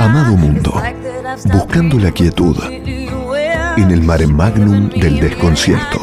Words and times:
Amado 0.00 0.36
mundo, 0.36 0.74
buscando 1.52 1.96
la 1.96 2.10
quietud 2.10 2.56
en 2.64 3.90
el 3.90 4.02
mare 4.02 4.26
magnum 4.26 4.88
del 4.88 5.20
desconcierto. 5.20 6.00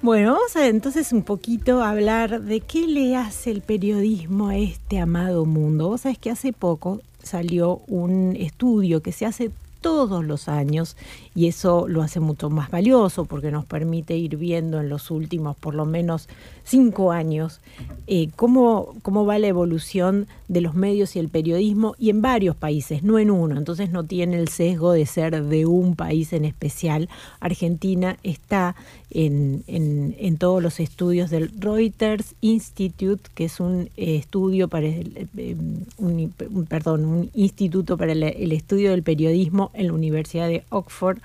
Bueno, 0.00 0.34
vamos 0.34 0.54
a 0.54 0.68
entonces 0.68 1.12
un 1.12 1.22
poquito 1.22 1.82
hablar 1.82 2.42
de 2.42 2.60
qué 2.60 2.86
le 2.86 3.16
hace 3.16 3.50
el 3.50 3.62
periodismo 3.62 4.48
a 4.48 4.56
este 4.56 5.00
amado 5.00 5.44
mundo. 5.44 5.88
Vos 5.88 6.02
sabés 6.02 6.18
que 6.18 6.30
hace 6.30 6.52
poco 6.52 7.00
salió 7.20 7.80
un 7.88 8.36
estudio 8.38 9.02
que 9.02 9.10
se 9.10 9.26
hace 9.26 9.50
todos 9.80 10.24
los 10.24 10.48
años 10.48 10.96
y 11.34 11.48
eso 11.48 11.86
lo 11.88 12.02
hace 12.02 12.20
mucho 12.20 12.50
más 12.50 12.70
valioso 12.70 13.24
porque 13.24 13.50
nos 13.50 13.64
permite 13.64 14.16
ir 14.16 14.36
viendo 14.36 14.80
en 14.80 14.88
los 14.88 15.10
últimos 15.10 15.56
por 15.56 15.74
lo 15.74 15.84
menos 15.84 16.28
cinco 16.64 17.12
años 17.12 17.60
eh, 18.06 18.30
cómo, 18.36 18.94
cómo 19.02 19.24
va 19.24 19.38
la 19.38 19.46
evolución 19.48 20.26
de 20.48 20.62
los 20.62 20.74
medios 20.74 21.14
y 21.14 21.18
el 21.18 21.28
periodismo 21.28 21.94
y 21.98 22.10
en 22.10 22.22
varios 22.22 22.56
países, 22.56 23.02
no 23.02 23.18
en 23.18 23.30
uno, 23.30 23.58
entonces 23.58 23.90
no 23.90 24.04
tiene 24.04 24.38
el 24.38 24.48
sesgo 24.48 24.92
de 24.92 25.04
ser 25.04 25.44
de 25.44 25.66
un 25.66 25.94
país 25.94 26.32
en 26.32 26.44
especial. 26.44 27.08
Argentina 27.40 28.16
está 28.22 28.74
en, 29.10 29.64
en, 29.66 30.36
todos 30.38 30.62
los 30.62 30.80
estudios 30.80 31.30
del 31.30 31.50
Reuters 31.58 32.34
Institute, 32.40 33.22
que 33.34 33.44
es 33.46 33.60
un 33.60 33.90
eh, 33.96 34.16
estudio 34.16 34.68
para 34.68 34.86
el, 34.86 35.28
eh, 35.36 35.56
un, 35.98 36.32
perdón, 36.68 37.04
un 37.04 37.30
instituto 37.34 37.96
para 37.96 38.12
el 38.12 38.52
estudio 38.52 38.90
del 38.90 39.02
periodismo 39.02 39.67
en 39.74 39.88
la 39.88 39.92
Universidad 39.92 40.48
de 40.48 40.64
Oxford 40.70 41.18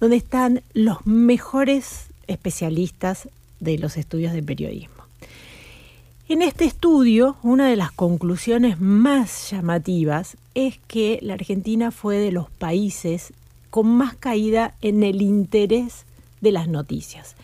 donde 0.00 0.16
están 0.16 0.62
los 0.72 1.06
mejores 1.06 2.06
especialistas 2.26 3.28
de 3.60 3.78
los 3.78 3.96
estudios 3.98 4.32
de 4.32 4.42
periodismo. 4.42 5.04
En 6.28 6.42
este 6.42 6.64
estudio, 6.64 7.36
una 7.42 7.68
de 7.68 7.76
las 7.76 7.92
conclusiones 7.92 8.80
más 8.80 9.50
llamativas 9.50 10.36
es 10.54 10.78
que 10.86 11.18
la 11.22 11.34
Argentina 11.34 11.90
fue 11.90 12.18
de 12.18 12.32
los 12.32 12.48
países 12.50 13.32
con 13.68 13.88
más 13.88 14.14
caída 14.14 14.74
en 14.80 15.02
el 15.02 15.22
interés 15.22 16.04
de 16.40 16.52
las 16.52 16.68
noticias. 16.68 17.34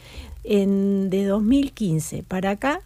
En, 0.44 1.10
de 1.10 1.24
2015 1.24 2.22
para 2.22 2.50
acá 2.50 2.80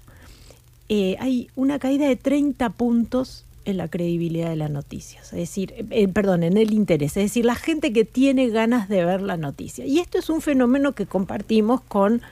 eh, 0.89 1.17
hay 1.21 1.49
una 1.55 1.79
caída 1.79 2.09
de 2.09 2.17
30 2.17 2.71
puntos 2.71 3.45
en 3.65 3.77
la 3.77 3.89
credibilidad 3.89 4.49
de 4.49 4.57
las 4.57 4.71
noticias, 4.71 5.33
es 5.33 5.39
decir, 5.39 5.87
eh, 5.91 6.09
perdón, 6.09 6.43
en 6.43 6.57
el 6.57 6.73
interés, 6.73 7.17
es 7.17 7.25
decir, 7.25 7.45
la 7.45 7.55
gente 7.55 7.93
que 7.93 8.05
tiene 8.05 8.49
ganas 8.49 8.89
de 8.89 9.05
ver 9.05 9.23
la 9.23 9.37
noticia. 9.37 9.85
Y 9.85 9.99
esto 9.99 10.19
es 10.19 10.31
un 10.31 10.41
fenómeno 10.41 10.93
que 10.93 11.07
compartimos 11.07 11.81
con 11.83 12.23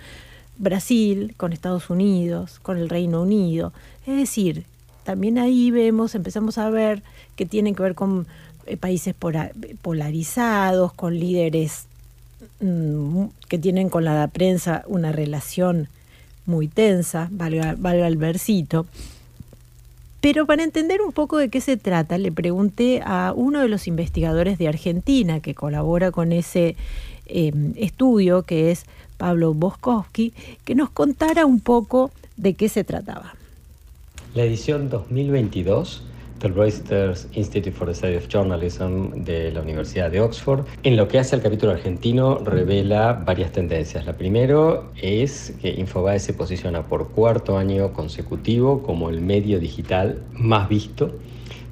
Brasil, 0.58 1.34
con 1.36 1.52
Estados 1.52 1.90
Unidos, 1.90 2.58
con 2.60 2.78
el 2.78 2.88
Reino 2.88 3.22
Unido. 3.22 3.72
Es 4.06 4.16
decir, 4.16 4.64
también 5.04 5.38
ahí 5.38 5.70
vemos, 5.70 6.14
empezamos 6.14 6.58
a 6.58 6.68
ver 6.70 7.02
que 7.36 7.46
tienen 7.46 7.74
que 7.74 7.82
ver 7.82 7.94
con 7.94 8.26
eh, 8.66 8.76
países 8.76 9.14
polarizados, 9.82 10.92
con 10.92 11.18
líderes 11.18 11.86
mm, 12.60 13.24
que 13.48 13.58
tienen 13.58 13.88
con 13.88 14.04
la 14.04 14.26
prensa 14.28 14.84
una 14.86 15.12
relación 15.12 15.88
muy 16.44 16.66
tensa, 16.68 17.28
valga, 17.30 17.76
valga 17.78 18.06
el 18.08 18.16
versito. 18.16 18.86
Pero 20.20 20.46
para 20.46 20.64
entender 20.64 21.00
un 21.00 21.12
poco 21.12 21.36
de 21.36 21.48
qué 21.48 21.60
se 21.60 21.76
trata, 21.76 22.18
le 22.18 22.32
pregunté 22.32 23.02
a 23.04 23.32
uno 23.36 23.60
de 23.60 23.68
los 23.68 23.86
investigadores 23.86 24.58
de 24.58 24.68
Argentina 24.68 25.40
que 25.40 25.54
colabora 25.54 26.10
con 26.10 26.32
ese 26.32 26.76
em, 27.26 27.72
estudio, 27.76 28.42
que 28.42 28.72
es 28.72 28.84
Pablo 29.16 29.54
Boskowski, 29.54 30.32
que 30.64 30.74
nos 30.74 30.90
contara 30.90 31.46
un 31.46 31.60
poco 31.60 32.10
de 32.36 32.54
qué 32.54 32.68
se 32.68 32.82
trataba. 32.82 33.34
La 34.34 34.44
edición 34.44 34.90
2022 34.90 36.02
del 36.40 36.54
Reuters 36.54 37.28
Institute 37.34 37.72
for 37.72 37.86
the 37.86 37.94
Study 37.94 38.16
of 38.16 38.28
Journalism 38.28 39.24
de 39.24 39.50
la 39.52 39.60
Universidad 39.60 40.10
de 40.10 40.20
Oxford. 40.20 40.64
En 40.82 40.96
lo 40.96 41.08
que 41.08 41.18
hace 41.18 41.36
al 41.36 41.42
capítulo 41.42 41.72
argentino 41.72 42.38
revela 42.38 43.12
varias 43.12 43.52
tendencias. 43.52 44.06
La 44.06 44.16
primera 44.16 44.82
es 45.00 45.54
que 45.60 45.70
Infobae 45.70 46.18
se 46.20 46.32
posiciona 46.32 46.82
por 46.82 47.08
cuarto 47.08 47.58
año 47.58 47.92
consecutivo 47.92 48.82
como 48.82 49.10
el 49.10 49.20
medio 49.20 49.58
digital 49.58 50.22
más 50.32 50.68
visto 50.68 51.12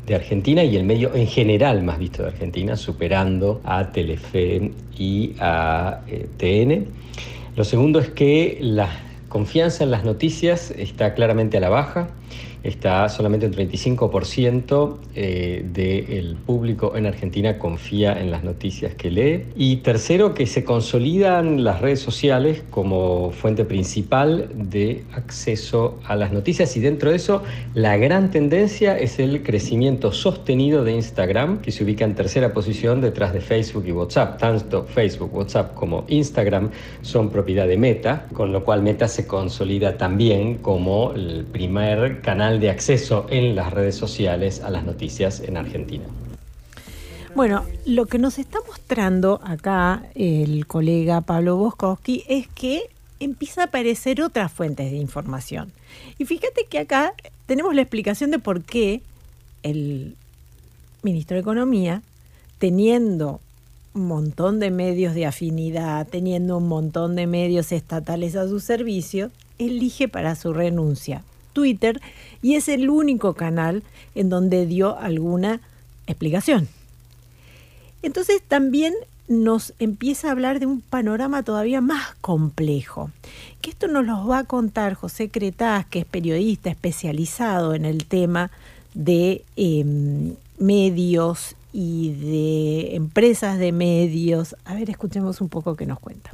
de 0.06 0.14
Argentina 0.14 0.62
y 0.62 0.76
el 0.76 0.84
medio 0.84 1.14
en 1.14 1.26
general 1.26 1.82
más 1.82 1.98
visto 1.98 2.22
de 2.22 2.28
Argentina, 2.28 2.76
superando 2.76 3.60
a 3.64 3.90
Telefe 3.92 4.72
y 4.96 5.34
a 5.40 6.00
eh, 6.06 6.28
TN. 6.36 6.86
Lo 7.56 7.64
segundo 7.64 7.98
es 7.98 8.10
que 8.10 8.58
la 8.60 8.88
confianza 9.28 9.84
en 9.84 9.90
las 9.90 10.04
noticias 10.04 10.70
está 10.70 11.14
claramente 11.14 11.56
a 11.56 11.60
la 11.60 11.68
baja 11.68 12.08
está 12.68 13.08
solamente 13.08 13.46
un 13.46 13.52
35% 13.52 14.96
eh, 15.14 15.64
del 15.72 16.36
público 16.36 16.96
en 16.96 17.06
Argentina 17.06 17.58
confía 17.58 18.20
en 18.20 18.30
las 18.30 18.44
noticias 18.44 18.94
que 18.94 19.10
lee. 19.10 19.44
Y 19.56 19.76
tercero, 19.76 20.34
que 20.34 20.46
se 20.46 20.64
consolidan 20.64 21.64
las 21.64 21.80
redes 21.80 22.00
sociales 22.00 22.62
como 22.70 23.30
fuente 23.30 23.64
principal 23.64 24.48
de 24.54 25.04
acceso 25.14 25.98
a 26.04 26.16
las 26.16 26.32
noticias 26.32 26.76
y 26.76 26.80
dentro 26.80 27.10
de 27.10 27.16
eso 27.16 27.42
la 27.74 27.96
gran 27.96 28.30
tendencia 28.30 28.98
es 28.98 29.18
el 29.18 29.42
crecimiento 29.42 30.12
sostenido 30.12 30.84
de 30.84 30.92
Instagram, 30.92 31.60
que 31.60 31.72
se 31.72 31.84
ubica 31.84 32.04
en 32.04 32.14
tercera 32.14 32.52
posición 32.52 33.00
detrás 33.00 33.32
de 33.32 33.40
Facebook 33.40 33.84
y 33.86 33.92
WhatsApp. 33.92 34.38
Tanto 34.38 34.84
Facebook, 34.84 35.34
WhatsApp 35.34 35.74
como 35.74 36.04
Instagram 36.08 36.70
son 37.02 37.30
propiedad 37.30 37.66
de 37.66 37.76
Meta, 37.76 38.26
con 38.32 38.52
lo 38.52 38.64
cual 38.64 38.82
Meta 38.82 39.08
se 39.08 39.26
consolida 39.26 39.96
también 39.96 40.56
como 40.58 41.12
el 41.12 41.44
primer 41.50 42.20
canal 42.20 42.55
de 42.60 42.70
acceso 42.70 43.26
en 43.30 43.54
las 43.54 43.72
redes 43.72 43.96
sociales 43.96 44.60
a 44.60 44.70
las 44.70 44.84
noticias 44.84 45.40
en 45.40 45.56
Argentina. 45.56 46.04
Bueno, 47.34 47.64
lo 47.84 48.06
que 48.06 48.18
nos 48.18 48.38
está 48.38 48.60
mostrando 48.66 49.40
acá 49.44 50.04
el 50.14 50.66
colega 50.66 51.20
Pablo 51.20 51.56
Boskowski 51.56 52.24
es 52.28 52.48
que 52.48 52.84
empieza 53.20 53.62
a 53.62 53.64
aparecer 53.66 54.22
otras 54.22 54.50
fuentes 54.50 54.90
de 54.90 54.96
información. 54.96 55.70
Y 56.18 56.24
fíjate 56.24 56.64
que 56.64 56.78
acá 56.78 57.12
tenemos 57.44 57.74
la 57.74 57.82
explicación 57.82 58.30
de 58.30 58.38
por 58.38 58.62
qué 58.62 59.02
el 59.62 60.16
ministro 61.02 61.34
de 61.34 61.42
Economía, 61.42 62.02
teniendo 62.58 63.40
un 63.92 64.06
montón 64.06 64.58
de 64.58 64.70
medios 64.70 65.14
de 65.14 65.26
afinidad, 65.26 66.06
teniendo 66.08 66.56
un 66.56 66.68
montón 66.68 67.16
de 67.16 67.26
medios 67.26 67.70
estatales 67.70 68.34
a 68.36 68.48
su 68.48 68.60
servicio, 68.60 69.30
elige 69.58 70.08
para 70.08 70.36
su 70.36 70.52
renuncia 70.52 71.22
Twitter 71.56 72.02
y 72.42 72.56
es 72.56 72.68
el 72.68 72.90
único 72.90 73.32
canal 73.32 73.82
en 74.14 74.28
donde 74.28 74.66
dio 74.66 74.98
alguna 74.98 75.62
explicación. 76.06 76.68
Entonces 78.02 78.42
también 78.46 78.92
nos 79.26 79.72
empieza 79.78 80.28
a 80.28 80.32
hablar 80.32 80.60
de 80.60 80.66
un 80.66 80.82
panorama 80.82 81.42
todavía 81.44 81.80
más 81.80 82.14
complejo, 82.20 83.10
que 83.62 83.70
esto 83.70 83.88
nos 83.88 84.04
lo 84.04 84.26
va 84.26 84.40
a 84.40 84.44
contar 84.44 84.92
José 84.92 85.30
Cretaz, 85.30 85.86
que 85.86 86.00
es 86.00 86.04
periodista 86.04 86.68
especializado 86.68 87.74
en 87.74 87.86
el 87.86 88.04
tema 88.04 88.50
de 88.92 89.42
em, 89.56 90.34
medios 90.58 91.56
y 91.72 92.12
de 92.12 92.96
empresas 92.96 93.58
de 93.58 93.72
medios. 93.72 94.56
A 94.66 94.74
ver, 94.74 94.90
escuchemos 94.90 95.40
un 95.40 95.48
poco 95.48 95.74
qué 95.74 95.86
nos 95.86 96.00
cuenta. 96.00 96.32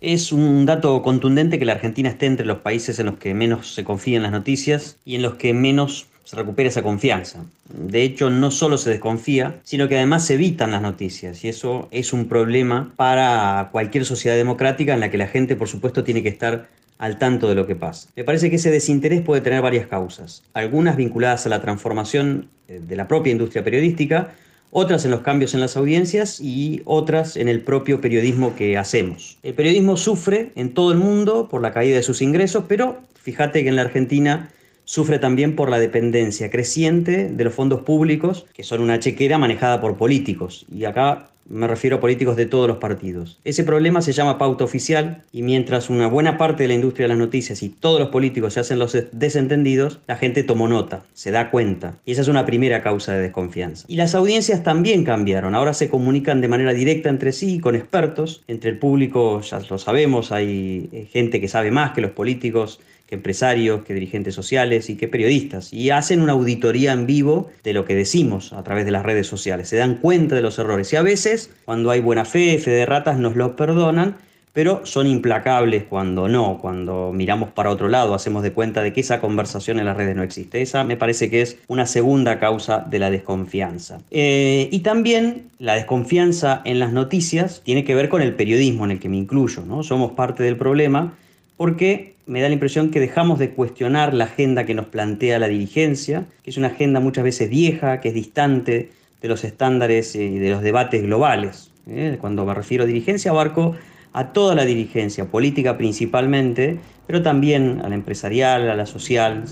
Es 0.00 0.30
un 0.30 0.66
dato 0.66 1.00
contundente 1.02 1.58
que 1.58 1.64
la 1.64 1.72
Argentina 1.72 2.10
esté 2.10 2.26
entre 2.26 2.44
los 2.44 2.58
países 2.58 2.98
en 2.98 3.06
los 3.06 3.16
que 3.16 3.32
menos 3.32 3.74
se 3.74 3.84
confía 3.84 4.18
en 4.18 4.22
las 4.22 4.32
noticias 4.32 4.98
y 5.04 5.16
en 5.16 5.22
los 5.22 5.36
que 5.36 5.54
menos 5.54 6.06
se 6.24 6.36
recupera 6.36 6.68
esa 6.68 6.82
confianza. 6.82 7.44
De 7.68 8.02
hecho, 8.02 8.28
no 8.28 8.50
solo 8.50 8.78
se 8.78 8.90
desconfía, 8.90 9.60
sino 9.62 9.88
que 9.88 9.96
además 9.96 10.26
se 10.26 10.34
evitan 10.34 10.72
las 10.72 10.82
noticias 10.82 11.44
y 11.44 11.48
eso 11.48 11.88
es 11.92 12.12
un 12.12 12.26
problema 12.26 12.92
para 12.96 13.68
cualquier 13.72 14.04
sociedad 14.04 14.36
democrática 14.36 14.92
en 14.92 15.00
la 15.00 15.10
que 15.10 15.18
la 15.18 15.28
gente, 15.28 15.56
por 15.56 15.68
supuesto, 15.68 16.04
tiene 16.04 16.22
que 16.22 16.28
estar 16.28 16.68
al 16.98 17.18
tanto 17.18 17.48
de 17.48 17.54
lo 17.54 17.66
que 17.66 17.76
pasa. 17.76 18.08
Me 18.16 18.24
parece 18.24 18.50
que 18.50 18.56
ese 18.56 18.70
desinterés 18.70 19.22
puede 19.22 19.40
tener 19.40 19.62
varias 19.62 19.86
causas, 19.86 20.42
algunas 20.52 20.96
vinculadas 20.96 21.46
a 21.46 21.48
la 21.48 21.60
transformación 21.60 22.48
eh, 22.68 22.80
de 22.86 22.96
la 22.96 23.06
propia 23.06 23.32
industria 23.32 23.62
periodística, 23.62 24.34
otras 24.70 25.04
en 25.04 25.10
los 25.10 25.20
cambios 25.20 25.54
en 25.54 25.60
las 25.60 25.76
audiencias 25.76 26.40
y 26.40 26.82
otras 26.84 27.36
en 27.36 27.48
el 27.48 27.60
propio 27.62 28.00
periodismo 28.00 28.54
que 28.56 28.76
hacemos. 28.76 29.38
El 29.42 29.54
periodismo 29.54 29.96
sufre 29.96 30.52
en 30.54 30.74
todo 30.74 30.92
el 30.92 30.98
mundo 30.98 31.48
por 31.48 31.62
la 31.62 31.72
caída 31.72 31.96
de 31.96 32.02
sus 32.02 32.22
ingresos, 32.22 32.64
pero 32.68 33.00
fíjate 33.14 33.62
que 33.62 33.68
en 33.68 33.76
la 33.76 33.82
Argentina 33.82 34.50
sufre 34.84 35.18
también 35.18 35.56
por 35.56 35.68
la 35.68 35.78
dependencia 35.78 36.50
creciente 36.50 37.28
de 37.28 37.44
los 37.44 37.54
fondos 37.54 37.82
públicos, 37.82 38.46
que 38.54 38.62
son 38.62 38.80
una 38.80 38.98
chequera 38.98 39.36
manejada 39.36 39.80
por 39.80 39.96
políticos. 39.96 40.64
Y 40.72 40.84
acá 40.84 41.30
me 41.48 41.66
refiero 41.66 41.96
a 41.96 42.00
políticos 42.00 42.36
de 42.36 42.46
todos 42.46 42.68
los 42.68 42.78
partidos. 42.78 43.40
Ese 43.44 43.64
problema 43.64 44.02
se 44.02 44.12
llama 44.12 44.38
pauta 44.38 44.64
oficial 44.64 45.22
y 45.32 45.42
mientras 45.42 45.90
una 45.90 46.06
buena 46.06 46.38
parte 46.38 46.64
de 46.64 46.68
la 46.68 46.74
industria 46.74 47.04
de 47.04 47.08
las 47.08 47.18
noticias 47.18 47.62
y 47.62 47.68
todos 47.68 48.00
los 48.00 48.08
políticos 48.08 48.54
se 48.54 48.60
hacen 48.60 48.78
los 48.78 48.96
desentendidos, 49.12 50.00
la 50.06 50.16
gente 50.16 50.42
tomó 50.42 50.68
nota, 50.68 51.04
se 51.12 51.30
da 51.30 51.50
cuenta. 51.50 51.94
Y 52.04 52.12
esa 52.12 52.22
es 52.22 52.28
una 52.28 52.46
primera 52.46 52.82
causa 52.82 53.12
de 53.14 53.22
desconfianza. 53.22 53.84
Y 53.88 53.96
las 53.96 54.14
audiencias 54.14 54.62
también 54.62 55.04
cambiaron. 55.04 55.54
Ahora 55.54 55.74
se 55.74 55.88
comunican 55.88 56.40
de 56.40 56.48
manera 56.48 56.72
directa 56.72 57.08
entre 57.08 57.32
sí, 57.32 57.60
con 57.60 57.74
expertos. 57.74 58.42
Entre 58.48 58.70
el 58.70 58.78
público, 58.78 59.40
ya 59.40 59.60
lo 59.68 59.78
sabemos, 59.78 60.32
hay 60.32 60.88
eh, 60.92 61.08
gente 61.10 61.40
que 61.40 61.48
sabe 61.48 61.70
más 61.70 61.92
que 61.92 62.00
los 62.00 62.10
políticos 62.12 62.80
que 63.06 63.14
empresarios, 63.14 63.84
que 63.84 63.94
dirigentes 63.94 64.34
sociales 64.34 64.90
y 64.90 64.96
que 64.96 65.08
periodistas. 65.08 65.72
Y 65.72 65.90
hacen 65.90 66.20
una 66.20 66.32
auditoría 66.32 66.92
en 66.92 67.06
vivo 67.06 67.50
de 67.62 67.72
lo 67.72 67.84
que 67.84 67.94
decimos 67.94 68.52
a 68.52 68.62
través 68.62 68.84
de 68.84 68.90
las 68.90 69.04
redes 69.04 69.26
sociales. 69.26 69.68
Se 69.68 69.76
dan 69.76 69.96
cuenta 69.96 70.34
de 70.34 70.42
los 70.42 70.58
errores. 70.58 70.92
Y 70.92 70.96
a 70.96 71.02
veces, 71.02 71.50
cuando 71.64 71.90
hay 71.90 72.00
buena 72.00 72.24
fe, 72.24 72.58
fe 72.58 72.70
de 72.72 72.86
ratas, 72.86 73.18
nos 73.18 73.36
lo 73.36 73.56
perdonan 73.56 74.16
pero 74.56 74.86
son 74.86 75.06
implacables 75.06 75.84
cuando 75.84 76.28
no, 76.28 76.56
cuando 76.56 77.12
miramos 77.12 77.50
para 77.50 77.68
otro 77.68 77.90
lado, 77.90 78.14
hacemos 78.14 78.42
de 78.42 78.52
cuenta 78.52 78.82
de 78.82 78.94
que 78.94 79.02
esa 79.02 79.20
conversación 79.20 79.78
en 79.78 79.84
las 79.84 79.98
redes 79.98 80.16
no 80.16 80.22
existe. 80.22 80.62
Esa 80.62 80.82
me 80.82 80.96
parece 80.96 81.28
que 81.28 81.42
es 81.42 81.58
una 81.68 81.84
segunda 81.84 82.38
causa 82.38 82.78
de 82.78 82.98
la 82.98 83.10
desconfianza. 83.10 83.98
Eh, 84.10 84.70
y 84.72 84.78
también 84.78 85.50
la 85.58 85.74
desconfianza 85.74 86.62
en 86.64 86.78
las 86.78 86.90
noticias 86.90 87.60
tiene 87.66 87.84
que 87.84 87.94
ver 87.94 88.08
con 88.08 88.22
el 88.22 88.32
periodismo 88.32 88.86
en 88.86 88.92
el 88.92 88.98
que 88.98 89.10
me 89.10 89.18
incluyo, 89.18 89.62
¿no? 89.66 89.82
Somos 89.82 90.12
parte 90.12 90.42
del 90.42 90.56
problema 90.56 91.12
porque 91.58 92.15
me 92.26 92.40
da 92.40 92.48
la 92.48 92.54
impresión 92.54 92.90
que 92.90 93.00
dejamos 93.00 93.38
de 93.38 93.50
cuestionar 93.50 94.12
la 94.12 94.24
agenda 94.24 94.66
que 94.66 94.74
nos 94.74 94.86
plantea 94.86 95.38
la 95.38 95.48
dirigencia, 95.48 96.26
que 96.42 96.50
es 96.50 96.56
una 96.56 96.68
agenda 96.68 97.00
muchas 97.00 97.24
veces 97.24 97.48
vieja, 97.48 98.00
que 98.00 98.08
es 98.08 98.14
distante 98.14 98.90
de 99.22 99.28
los 99.28 99.44
estándares 99.44 100.14
y 100.16 100.38
de 100.38 100.50
los 100.50 100.62
debates 100.62 101.02
globales. 101.02 101.70
¿eh? 101.88 102.18
Cuando 102.20 102.44
me 102.44 102.52
refiero 102.54 102.84
a 102.84 102.86
dirigencia, 102.86 103.30
abarco 103.30 103.76
a 104.12 104.32
toda 104.32 104.54
la 104.54 104.64
dirigencia, 104.64 105.26
política 105.26 105.76
principalmente, 105.76 106.78
pero 107.06 107.22
también 107.22 107.80
a 107.84 107.88
la 107.88 107.94
empresarial, 107.94 108.68
a 108.70 108.74
la 108.74 108.86
social. 108.86 109.44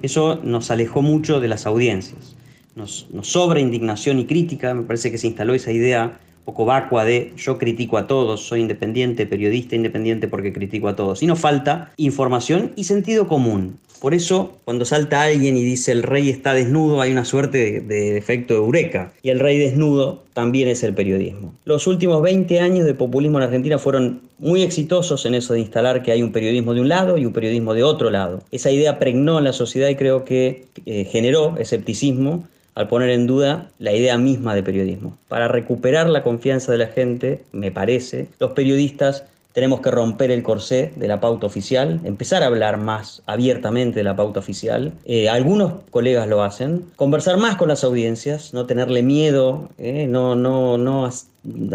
Eso 0.00 0.40
nos 0.42 0.70
alejó 0.70 1.02
mucho 1.02 1.40
de 1.40 1.48
las 1.48 1.66
audiencias. 1.66 2.36
Nos, 2.74 3.08
sobra 3.22 3.60
indignación 3.60 4.18
y 4.18 4.24
crítica, 4.24 4.72
me 4.72 4.84
parece 4.84 5.10
que 5.10 5.18
se 5.18 5.26
instaló 5.26 5.52
esa 5.52 5.72
idea 5.72 6.18
poco 6.48 6.64
vacua 6.64 7.04
de 7.04 7.34
yo 7.36 7.58
critico 7.58 7.98
a 7.98 8.06
todos, 8.06 8.40
soy 8.40 8.62
independiente, 8.62 9.26
periodista 9.26 9.76
independiente 9.76 10.28
porque 10.28 10.50
critico 10.50 10.88
a 10.88 10.96
todos. 10.96 11.22
Nos 11.22 11.38
falta 11.38 11.92
información 11.98 12.72
y 12.74 12.84
sentido 12.84 13.28
común. 13.28 13.78
Por 14.00 14.14
eso, 14.14 14.56
cuando 14.64 14.86
salta 14.86 15.20
alguien 15.20 15.58
y 15.58 15.62
dice 15.62 15.92
el 15.92 16.02
rey 16.02 16.30
está 16.30 16.54
desnudo, 16.54 17.02
hay 17.02 17.12
una 17.12 17.26
suerte 17.26 17.82
de, 17.82 18.16
efecto 18.16 18.54
de 18.54 18.60
eureka. 18.60 19.12
Y 19.20 19.28
el 19.28 19.40
rey 19.40 19.58
desnudo 19.58 20.22
también 20.32 20.68
es 20.68 20.82
el 20.84 20.94
periodismo. 20.94 21.52
Los 21.66 21.86
últimos 21.86 22.22
20 22.22 22.60
años 22.60 22.86
de 22.86 22.94
populismo 22.94 23.36
en 23.36 23.44
Argentina 23.44 23.76
fueron 23.78 24.22
muy 24.38 24.62
exitosos 24.62 25.26
en 25.26 25.34
eso 25.34 25.52
de 25.52 25.60
instalar 25.60 26.02
que 26.02 26.12
hay 26.12 26.22
un 26.22 26.32
periodismo 26.32 26.72
de 26.72 26.80
un 26.80 26.88
lado 26.88 27.18
y 27.18 27.26
un 27.26 27.34
periodismo 27.34 27.74
de 27.74 27.82
otro 27.82 28.08
lado. 28.08 28.42
Esa 28.52 28.70
idea 28.70 28.98
pregnó 28.98 29.36
en 29.36 29.44
la 29.44 29.52
sociedad 29.52 29.90
y 29.90 29.96
creo 29.96 30.24
que 30.24 30.64
eh, 30.86 31.04
generó 31.04 31.58
escepticismo 31.58 32.48
al 32.78 32.86
poner 32.86 33.10
en 33.10 33.26
duda 33.26 33.66
la 33.80 33.92
idea 33.92 34.16
misma 34.18 34.54
de 34.54 34.62
periodismo. 34.62 35.18
Para 35.26 35.48
recuperar 35.48 36.08
la 36.08 36.22
confianza 36.22 36.70
de 36.70 36.78
la 36.78 36.86
gente, 36.86 37.42
me 37.50 37.72
parece, 37.72 38.28
los 38.38 38.52
periodistas 38.52 39.24
tenemos 39.52 39.80
que 39.80 39.90
romper 39.90 40.30
el 40.30 40.44
corsé 40.44 40.92
de 40.94 41.08
la 41.08 41.18
pauta 41.18 41.44
oficial, 41.44 41.98
empezar 42.04 42.44
a 42.44 42.46
hablar 42.46 42.76
más 42.76 43.20
abiertamente 43.26 43.98
de 43.98 44.04
la 44.04 44.14
pauta 44.14 44.38
oficial. 44.38 44.92
Eh, 45.06 45.28
algunos 45.28 45.72
colegas 45.90 46.28
lo 46.28 46.44
hacen. 46.44 46.84
Conversar 46.94 47.36
más 47.38 47.56
con 47.56 47.66
las 47.66 47.82
audiencias, 47.82 48.54
no 48.54 48.66
tenerle 48.66 49.02
miedo, 49.02 49.70
eh, 49.78 50.06
no, 50.06 50.36
no, 50.36 50.78
no 50.78 51.10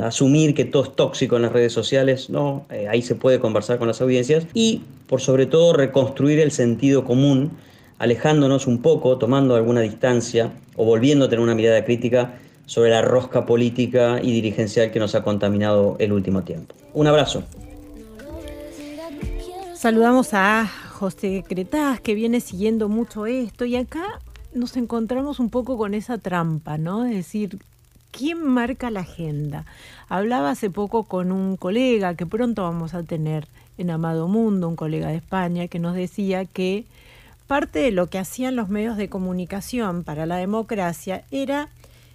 asumir 0.01 0.55
que 0.55 0.63
todo 0.63 0.83
es 0.83 0.95
tóxico 0.95 1.35
en 1.35 1.41
las 1.41 1.51
redes 1.51 1.73
sociales. 1.73 2.29
No, 2.29 2.65
eh, 2.71 2.87
ahí 2.89 3.01
se 3.01 3.15
puede 3.15 3.39
conversar 3.39 3.77
con 3.77 3.89
las 3.89 3.99
audiencias. 3.99 4.45
Y, 4.53 4.83
por 5.09 5.19
sobre 5.19 5.47
todo, 5.47 5.73
reconstruir 5.73 6.39
el 6.39 6.51
sentido 6.51 7.03
común, 7.03 7.51
alejándonos 8.03 8.67
un 8.67 8.81
poco, 8.81 9.17
tomando 9.17 9.55
alguna 9.55 9.79
distancia 9.79 10.51
o 10.75 10.83
volviendo 10.83 11.23
a 11.23 11.29
tener 11.29 11.41
una 11.41 11.55
mirada 11.55 11.85
crítica 11.85 12.33
sobre 12.65 12.89
la 12.89 13.01
rosca 13.01 13.45
política 13.45 14.19
y 14.21 14.33
dirigencial 14.33 14.91
que 14.91 14.99
nos 14.99 15.15
ha 15.15 15.23
contaminado 15.23 15.95
el 15.99 16.11
último 16.11 16.43
tiempo. 16.43 16.75
Un 16.93 17.07
abrazo. 17.07 17.43
Saludamos 19.73 20.33
a 20.33 20.69
José 20.91 21.45
Cretaz, 21.47 22.01
que 22.01 22.13
viene 22.13 22.41
siguiendo 22.41 22.89
mucho 22.89 23.25
esto, 23.25 23.63
y 23.63 23.77
acá 23.77 24.03
nos 24.53 24.75
encontramos 24.75 25.39
un 25.39 25.49
poco 25.49 25.77
con 25.77 25.93
esa 25.93 26.17
trampa, 26.17 26.77
¿no? 26.77 27.05
Es 27.05 27.15
decir, 27.15 27.57
¿quién 28.11 28.45
marca 28.45 28.91
la 28.91 28.99
agenda? 28.99 29.65
Hablaba 30.09 30.51
hace 30.51 30.69
poco 30.69 31.03
con 31.03 31.31
un 31.31 31.55
colega 31.55 32.15
que 32.15 32.25
pronto 32.25 32.63
vamos 32.63 32.95
a 32.95 33.03
tener 33.03 33.47
en 33.77 33.91
Amado 33.91 34.27
Mundo, 34.27 34.67
un 34.67 34.75
colega 34.75 35.07
de 35.07 35.15
España, 35.15 35.69
que 35.69 35.79
nos 35.79 35.95
decía 35.95 36.43
que 36.43 36.83
parte 37.47 37.79
de 37.79 37.91
lo 37.91 38.07
que 38.07 38.19
hacían 38.19 38.55
los 38.55 38.69
medios 38.69 38.97
de 38.97 39.09
comunicación 39.09 40.03
para 40.03 40.25
la 40.25 40.37
democracia 40.37 41.23
era 41.31 41.69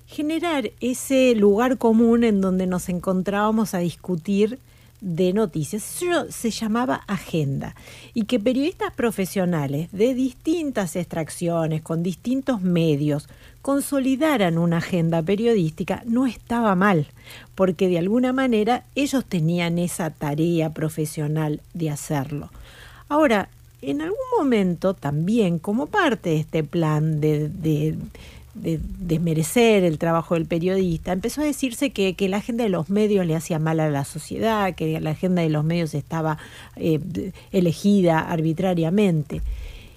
generar 0.07 0.71
ese 0.81 1.35
lugar 1.35 1.79
común 1.79 2.25
en 2.25 2.41
donde 2.41 2.67
nos 2.67 2.89
encontrábamos 2.89 3.75
a 3.75 3.79
discutir 3.79 4.59
de 5.01 5.33
noticias. 5.33 6.03
Eso 6.03 6.27
se 6.31 6.51
llamaba 6.51 7.03
agenda. 7.07 7.75
Y 8.15 8.25
que 8.25 8.41
periodistas 8.41 8.93
profesionales 8.95 9.89
de 9.93 10.15
distintas 10.15 10.97
extracciones, 10.97 11.83
con 11.83 12.03
distintos 12.03 12.63
medios, 12.63 13.29
consolidaran 13.63 14.59
una 14.59 14.79
agenda 14.79 15.23
periodística 15.23 16.03
no 16.07 16.27
estaba 16.27 16.75
mal, 16.75 17.09
porque 17.55 17.89
de 17.89 17.99
alguna 17.99 18.33
manera 18.33 18.85
ellos 18.95 19.25
tenían 19.25 19.79
esa 19.79 20.11
tarea 20.11 20.73
profesional 20.73 21.61
de 21.75 21.91
hacerlo. 21.91 22.51
Ahora, 23.09 23.49
en 23.83 24.01
algún 24.01 24.19
momento 24.39 24.95
también, 24.95 25.59
como 25.59 25.87
parte 25.87 26.31
de 26.31 26.37
este 26.37 26.65
plan 26.65 27.21
de, 27.21 27.49
de 27.49 27.97
de 28.63 28.81
desmerecer 28.99 29.85
el 29.85 29.99
trabajo 29.99 30.35
del 30.35 30.47
periodista, 30.47 31.13
empezó 31.13 31.41
a 31.41 31.45
decirse 31.45 31.91
que, 31.91 32.17
la 32.29 32.39
agenda 32.39 32.65
de 32.65 32.71
los 32.71 32.91
medios 32.91 33.27
le 33.27 33.37
hacía 33.37 33.59
mal 33.59 33.81
a 33.81 33.89
la 33.89 34.05
sociedad, 34.05 34.75
que 34.75 35.01
la 35.01 35.11
agenda 35.11 35.43
de 35.43 35.49
los 35.49 35.65
medios 35.65 35.95
estaba 35.95 36.39
eh, 36.77 37.01
elegida 37.53 38.21
arbitrariamente. 38.21 39.41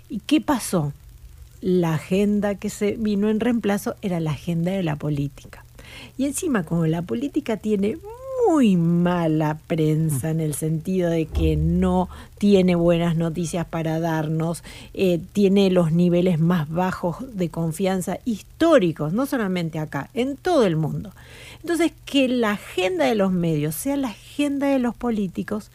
¿Y 0.10 0.20
qué 0.20 0.42
pasó? 0.42 0.94
La 1.62 1.96
agenda 1.96 2.56
que 2.56 2.70
se 2.70 2.94
vino 2.94 3.30
en 3.30 3.40
reemplazo 3.40 3.96
era 4.02 4.20
la 4.20 4.32
agenda 4.32 4.72
de 4.72 4.84
la 4.84 4.96
política. 4.96 5.66
Y 6.18 6.26
encima, 6.26 6.64
como 6.64 6.88
la 6.88 7.02
política 7.02 7.58
tiene 7.58 7.98
muy 8.48 8.78
mala 8.78 9.58
prensa 9.68 10.30
en 10.30 10.40
el 10.40 10.54
sentido 10.54 11.10
de 11.10 11.26
que 11.26 11.56
no 11.56 12.10
tiene 12.38 12.76
buenas 12.76 13.16
noticias 13.16 13.66
para 13.66 14.00
darnos, 14.00 14.64
eh, 14.94 15.20
tiene 15.34 15.70
los 15.70 15.92
niveles 15.92 16.40
más 16.40 16.70
bajos 16.70 17.18
de 17.36 17.50
confianza 17.50 18.20
históricos, 18.26 19.14
no 19.14 19.26
solamente 19.26 19.80
acá, 19.80 20.10
en 20.14 20.38
todo 20.38 20.66
el 20.66 20.76
mundo. 20.76 21.12
Entonces, 21.62 21.92
que 22.06 22.28
la 22.28 22.52
agenda 22.52 23.06
de 23.06 23.16
los 23.16 23.32
medios 23.32 23.76
sea 23.76 23.98
la 23.98 24.10
agenda 24.10 24.68
de 24.68 24.80
los 24.80 24.96
políticos 24.96 25.72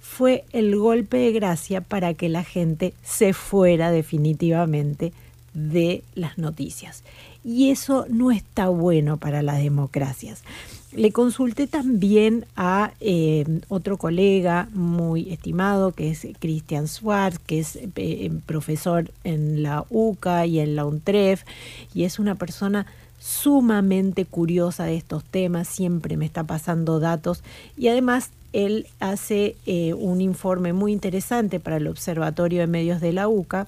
fue 0.00 0.44
el 0.52 0.76
golpe 0.76 1.18
de 1.18 1.32
gracia 1.32 1.80
para 1.80 2.14
que 2.14 2.28
la 2.28 2.42
gente 2.42 2.94
se 3.04 3.32
fuera 3.32 3.90
definitivamente 3.90 5.12
de 5.54 6.02
las 6.14 6.38
noticias. 6.38 7.04
Y 7.44 7.70
eso 7.70 8.06
no 8.08 8.30
está 8.30 8.68
bueno 8.68 9.16
para 9.16 9.42
las 9.42 9.58
democracias. 9.58 10.42
Le 10.92 11.12
consulté 11.12 11.66
también 11.66 12.46
a 12.56 12.92
eh, 13.00 13.60
otro 13.68 13.98
colega 13.98 14.68
muy 14.72 15.30
estimado, 15.30 15.92
que 15.92 16.10
es 16.10 16.26
Christian 16.38 16.88
Schwartz, 16.88 17.38
que 17.38 17.58
es 17.58 17.78
eh, 17.96 18.30
profesor 18.46 19.10
en 19.22 19.62
la 19.62 19.84
UCA 19.90 20.46
y 20.46 20.60
en 20.60 20.76
la 20.76 20.86
UNTREF, 20.86 21.44
y 21.92 22.04
es 22.04 22.18
una 22.18 22.36
persona 22.36 22.86
sumamente 23.20 24.24
curiosa 24.24 24.84
de 24.84 24.96
estos 24.96 25.24
temas, 25.24 25.68
siempre 25.68 26.16
me 26.16 26.24
está 26.24 26.44
pasando 26.44 27.00
datos, 27.00 27.42
y 27.76 27.88
además 27.88 28.30
él 28.54 28.86
hace 28.98 29.56
eh, 29.66 29.92
un 29.92 30.22
informe 30.22 30.72
muy 30.72 30.92
interesante 30.92 31.60
para 31.60 31.76
el 31.76 31.86
Observatorio 31.86 32.60
de 32.60 32.66
Medios 32.66 33.02
de 33.02 33.12
la 33.12 33.28
UCA, 33.28 33.66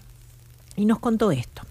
y 0.74 0.86
nos 0.86 1.00
contó 1.00 1.32
esto. 1.32 1.62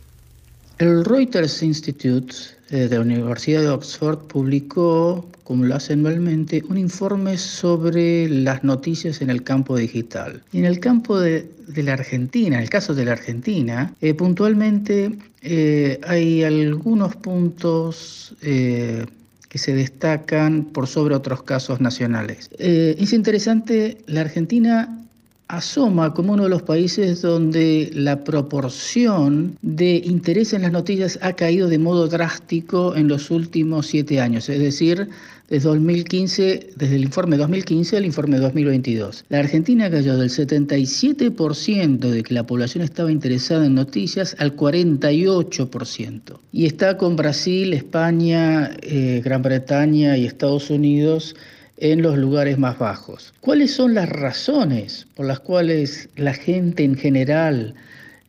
El 0.80 1.04
Reuters 1.04 1.62
Institute 1.62 2.34
de 2.70 2.88
la 2.88 3.02
Universidad 3.02 3.62
de 3.64 3.68
Oxford 3.68 4.20
publicó, 4.28 5.30
como 5.44 5.66
lo 5.66 5.76
hace 5.76 5.92
anualmente, 5.92 6.64
un 6.70 6.78
informe 6.78 7.38
sobre 7.38 8.30
las 8.30 8.64
noticias 8.64 9.22
en 9.22 9.30
el 9.30 9.44
campo 9.44 9.76
digital. 9.76 10.42
Y 10.54 10.60
en 10.60 10.66
el 10.66 10.80
campo 10.80 11.20
de, 11.20 11.52
la 11.76 11.94
Argentina, 11.94 12.56
en 12.56 12.64
el 12.64 12.70
caso 12.70 12.96
de 12.96 13.04
la 13.04 13.12
Argentina, 13.12 13.94
eh, 14.00 14.14
puntualmente 14.14 15.18
eh, 15.42 16.00
hay 16.08 16.44
algunos 16.46 17.14
puntos 17.18 18.34
eh, 18.42 19.06
que 19.50 19.58
se 19.58 19.76
destacan 19.76 20.64
por 20.64 20.88
sobre 20.88 21.14
otros 21.14 21.44
casos 21.44 21.82
nacionales. 21.82 22.50
es 22.58 23.12
interesante, 23.12 23.98
la 24.08 24.22
Argentina 24.22 25.00
asoma 25.50 26.13
como 26.13 26.34
uno 26.34 26.44
de 26.44 26.50
los 26.50 26.62
países 26.62 27.24
donde 27.24 27.89
la 27.94 28.24
proporción 28.24 29.58
de 29.63 30.01
interés 30.06 30.53
en 30.53 30.62
las 30.62 30.72
noticias 30.72 31.18
ha 31.24 31.34
caído 31.34 31.68
de 31.68 31.79
modo 31.79 32.08
drástico 32.08 32.96
en 32.96 33.08
los 33.08 33.32
últimos 33.32 33.88
siete 33.88 34.22
años, 34.22 34.48
es 34.48 34.60
decir, 34.60 35.10
desde 35.50 35.68
2015, 35.68 36.70
desde 36.75 36.96
el 36.96 37.03
informe 37.03 37.36
2015 37.36 37.98
al 37.98 38.06
informe 38.06 38.38
2022. 38.38 39.25
La 39.29 39.39
Argentina 39.39 39.89
cayó 39.89 40.15
del 40.18 40.29
77% 40.29 41.98
de 41.98 42.22
que 42.22 42.34
la 42.36 42.46
población 42.46 42.84
estaba 42.84 43.12
interesada 43.12 43.65
en 43.65 43.74
noticias 43.74 44.36
al 44.38 44.56
48%. 44.56 46.39
Y 46.51 46.68
está 46.68 46.98
con 46.98 47.15
Brasil, 47.15 47.74
España, 47.74 48.70
eh, 48.84 49.22
Gran 49.25 49.41
Bretaña 49.41 50.15
y 50.15 50.27
Estados 50.27 50.70
Unidos 50.70 51.36
en 51.80 52.02
los 52.02 52.18
lugares 52.18 52.58
más 52.58 52.78
bajos. 52.78 53.34
¿Cuáles 53.40 53.74
son 53.74 53.94
las 53.94 54.10
razones 54.10 55.08
por 55.16 55.26
las 55.26 55.40
cuales 55.40 56.10
la 56.16 56.34
gente 56.34 56.84
en 56.84 56.96
general 56.96 57.74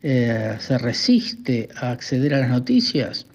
eh, 0.03 0.55
se 0.59 0.77
resiste 0.77 1.69
a 1.75 1.91
acceder 1.91 2.33
a 2.33 2.39
las 2.39 2.49
noticias? 2.49 3.25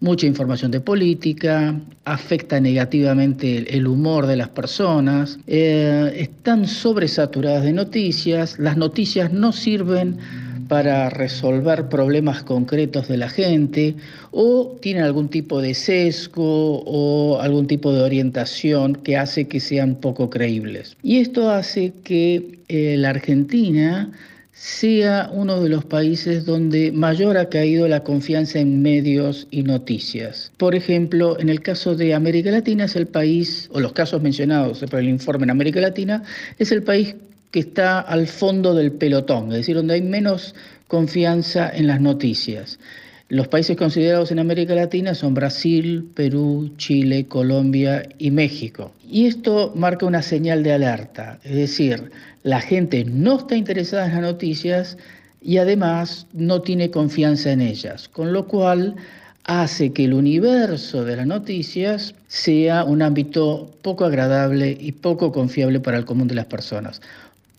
Mucha 0.00 0.26
información 0.26 0.70
de 0.70 0.80
política, 0.80 1.74
afecta 2.04 2.60
negativamente 2.60 3.74
el, 3.74 3.86
humor 3.86 4.26
de 4.26 4.36
las 4.36 4.48
personas, 4.48 5.38
eh, 5.46 6.12
están 6.16 6.66
sobresaturadas 6.66 7.64
de 7.64 7.72
noticias, 7.72 8.58
las 8.58 8.76
noticias 8.76 9.32
no 9.32 9.52
sirven 9.52 10.18
para 10.68 11.10
resolver 11.10 11.88
problemas 11.88 12.42
concretos 12.42 13.08
de 13.08 13.16
la 13.16 13.28
gente 13.28 13.94
o 14.30 14.76
tienen 14.80 15.04
algún 15.04 15.28
tipo 15.28 15.60
de 15.60 15.74
sesgo 15.74 16.82
o 16.84 17.40
algún 17.40 17.66
tipo 17.66 17.92
de 17.92 18.02
orientación 18.02 18.96
que 18.96 19.16
hace 19.16 19.46
que 19.46 19.60
sean 19.60 19.96
poco 19.96 20.30
creíbles. 20.30 20.96
Y 21.02 21.18
esto 21.18 21.50
hace 21.50 21.92
que 22.02 22.58
eh, 22.68 22.96
la 22.98 23.10
Argentina 23.10 24.12
sea 24.54 25.30
uno 25.32 25.60
de 25.60 25.68
los 25.68 25.84
países 25.84 26.46
donde 26.46 26.92
mayor 26.92 27.36
ha 27.36 27.48
caído 27.48 27.88
la 27.88 28.04
confianza 28.04 28.60
en 28.60 28.82
medios 28.82 29.48
y 29.50 29.64
noticias. 29.64 30.52
Por 30.56 30.74
ejemplo, 30.76 31.38
en 31.40 31.48
el 31.48 31.60
caso 31.60 31.96
de 31.96 32.14
América 32.14 32.50
Latina 32.50 32.84
es 32.84 32.94
el 32.94 33.08
país, 33.08 33.68
o 33.72 33.80
los 33.80 33.92
casos 33.92 34.22
mencionados 34.22 34.80
por 34.88 35.00
el 35.00 35.08
informe 35.08 35.44
en 35.44 35.50
América 35.50 35.80
Latina, 35.80 36.22
es 36.58 36.70
el 36.70 36.84
país 36.84 37.16
que 37.54 37.60
está 37.60 38.00
al 38.00 38.26
fondo 38.26 38.74
del 38.74 38.90
pelotón, 38.90 39.52
es 39.52 39.58
decir, 39.58 39.76
donde 39.76 39.94
hay 39.94 40.02
menos 40.02 40.56
confianza 40.88 41.70
en 41.72 41.86
las 41.86 42.00
noticias. 42.00 42.80
Los 43.28 43.46
países 43.46 43.76
considerados 43.76 44.32
en 44.32 44.40
América 44.40 44.74
Latina 44.74 45.14
son 45.14 45.34
Brasil, 45.34 46.10
Perú, 46.16 46.72
Chile, 46.78 47.26
Colombia 47.26 48.08
y 48.18 48.32
México. 48.32 48.90
Y 49.08 49.26
esto 49.26 49.72
marca 49.76 50.04
una 50.04 50.20
señal 50.20 50.64
de 50.64 50.72
alerta, 50.72 51.38
es 51.44 51.54
decir, 51.54 52.10
la 52.42 52.60
gente 52.60 53.04
no 53.04 53.38
está 53.38 53.54
interesada 53.54 54.06
en 54.06 54.14
las 54.14 54.22
noticias 54.22 54.98
y 55.40 55.58
además 55.58 56.26
no 56.32 56.60
tiene 56.60 56.90
confianza 56.90 57.52
en 57.52 57.60
ellas, 57.60 58.08
con 58.08 58.32
lo 58.32 58.48
cual 58.48 58.96
hace 59.44 59.92
que 59.92 60.06
el 60.06 60.14
universo 60.14 61.04
de 61.04 61.16
las 61.16 61.26
noticias 61.26 62.14
sea 62.26 62.82
un 62.82 63.02
ámbito 63.02 63.70
poco 63.82 64.06
agradable 64.06 64.76
y 64.80 64.92
poco 64.92 65.30
confiable 65.30 65.80
para 65.80 65.98
el 65.98 66.04
común 66.04 66.28
de 66.28 66.34
las 66.34 66.46
personas. 66.46 67.00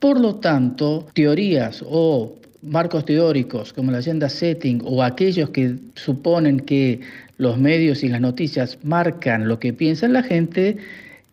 Por 0.05 0.19
lo 0.19 0.35
tanto, 0.35 1.07
teorías 1.15 1.83
o 1.83 2.35
marcos 2.61 3.05
teóricos 3.05 3.73
como 3.73 3.91
la 3.91 3.97
agenda 3.97 4.29
setting 4.29 4.83
o 4.85 5.01
aquellos 5.01 5.49
que 5.49 5.77
suponen 5.95 6.59
que 6.59 6.99
los 7.39 7.57
medios 7.57 8.03
y 8.03 8.09
las 8.09 8.21
noticias 8.21 8.77
marcan 8.83 9.47
lo 9.47 9.57
que 9.57 9.73
piensa 9.73 10.07
la 10.07 10.21
gente, 10.21 10.77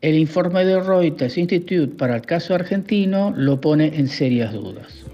el 0.00 0.16
informe 0.16 0.64
de 0.64 0.80
Reuters 0.80 1.36
Institute 1.36 1.88
para 1.98 2.16
el 2.16 2.22
caso 2.22 2.54
argentino 2.54 3.34
lo 3.36 3.60
pone 3.60 3.94
en 3.94 4.08
serias 4.08 4.54
dudas. 4.54 5.04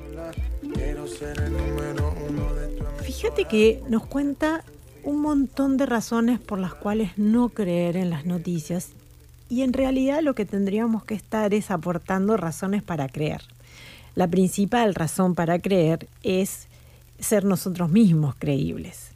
Fíjate 3.02 3.44
que 3.46 3.82
nos 3.88 4.06
cuenta 4.06 4.62
un 5.02 5.20
montón 5.20 5.76
de 5.78 5.86
razones 5.86 6.38
por 6.38 6.60
las 6.60 6.74
cuales 6.74 7.10
no 7.18 7.48
creer 7.48 7.96
en 7.96 8.10
las 8.10 8.24
noticias 8.24 8.92
y 9.48 9.62
en 9.62 9.72
realidad 9.72 10.20
lo 10.22 10.34
que 10.34 10.44
tendríamos 10.44 11.04
que 11.04 11.14
estar 11.14 11.54
es 11.54 11.70
aportando 11.70 12.36
razones 12.36 12.82
para 12.82 13.08
creer. 13.08 13.42
La 14.14 14.28
principal 14.28 14.94
razón 14.94 15.34
para 15.34 15.58
creer 15.58 16.08
es 16.22 16.68
ser 17.18 17.44
nosotros 17.44 17.90
mismos 17.90 18.34
creíbles. 18.38 19.12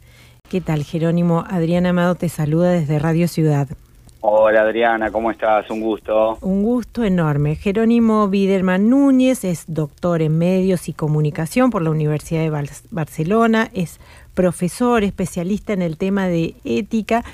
¿Qué 0.49 0.61
tal, 0.61 0.83
Jerónimo? 0.83 1.43
Adriana 1.47 1.89
Amado 1.89 2.15
te 2.15 2.29
saluda 2.29 2.71
desde 2.71 2.99
Radio 2.99 3.27
Ciudad. 3.27 3.67
Hola 4.25 4.61
Adriana, 4.61 5.11
¿cómo 5.11 5.31
estás? 5.31 5.69
Un 5.69 5.81
gusto. 5.81 6.37
Un 6.39 6.63
gusto 6.63 7.03
enorme. 7.03 7.55
Jerónimo 7.55 8.29
Biderman 8.29 8.89
Núñez 8.89 9.43
es 9.43 9.65
doctor 9.67 10.21
en 10.21 10.37
medios 10.37 10.87
y 10.87 10.93
comunicación 10.93 11.69
por 11.69 11.81
la 11.81 11.89
Universidad 11.89 12.41
de 12.41 12.73
Barcelona, 12.91 13.69
es 13.73 13.99
profesor, 14.33 15.03
especialista 15.03 15.73
en 15.73 15.81
el 15.81 15.97
tema 15.97 16.27
de 16.27 16.55
ética, 16.63 17.25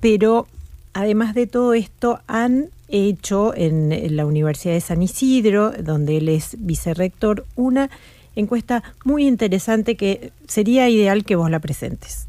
pero 0.00 0.46
además 0.94 1.34
de 1.34 1.46
todo 1.46 1.74
esto, 1.74 2.20
han 2.26 2.66
hecho 2.88 3.52
en, 3.54 4.16
la 4.16 4.24
Universidad 4.24 4.74
de 4.74 4.80
San 4.80 5.02
Isidro, 5.02 5.72
donde 5.72 6.18
él 6.18 6.28
es 6.28 6.56
vicerrector, 6.58 7.44
una 7.56 7.90
encuesta 8.36 8.82
muy 9.04 9.26
interesante 9.26 9.96
que 9.96 10.30
sería 10.46 10.88
ideal 10.88 11.24
que 11.24 11.36
vos 11.36 11.50
la 11.50 11.60
presentes. 11.60 12.26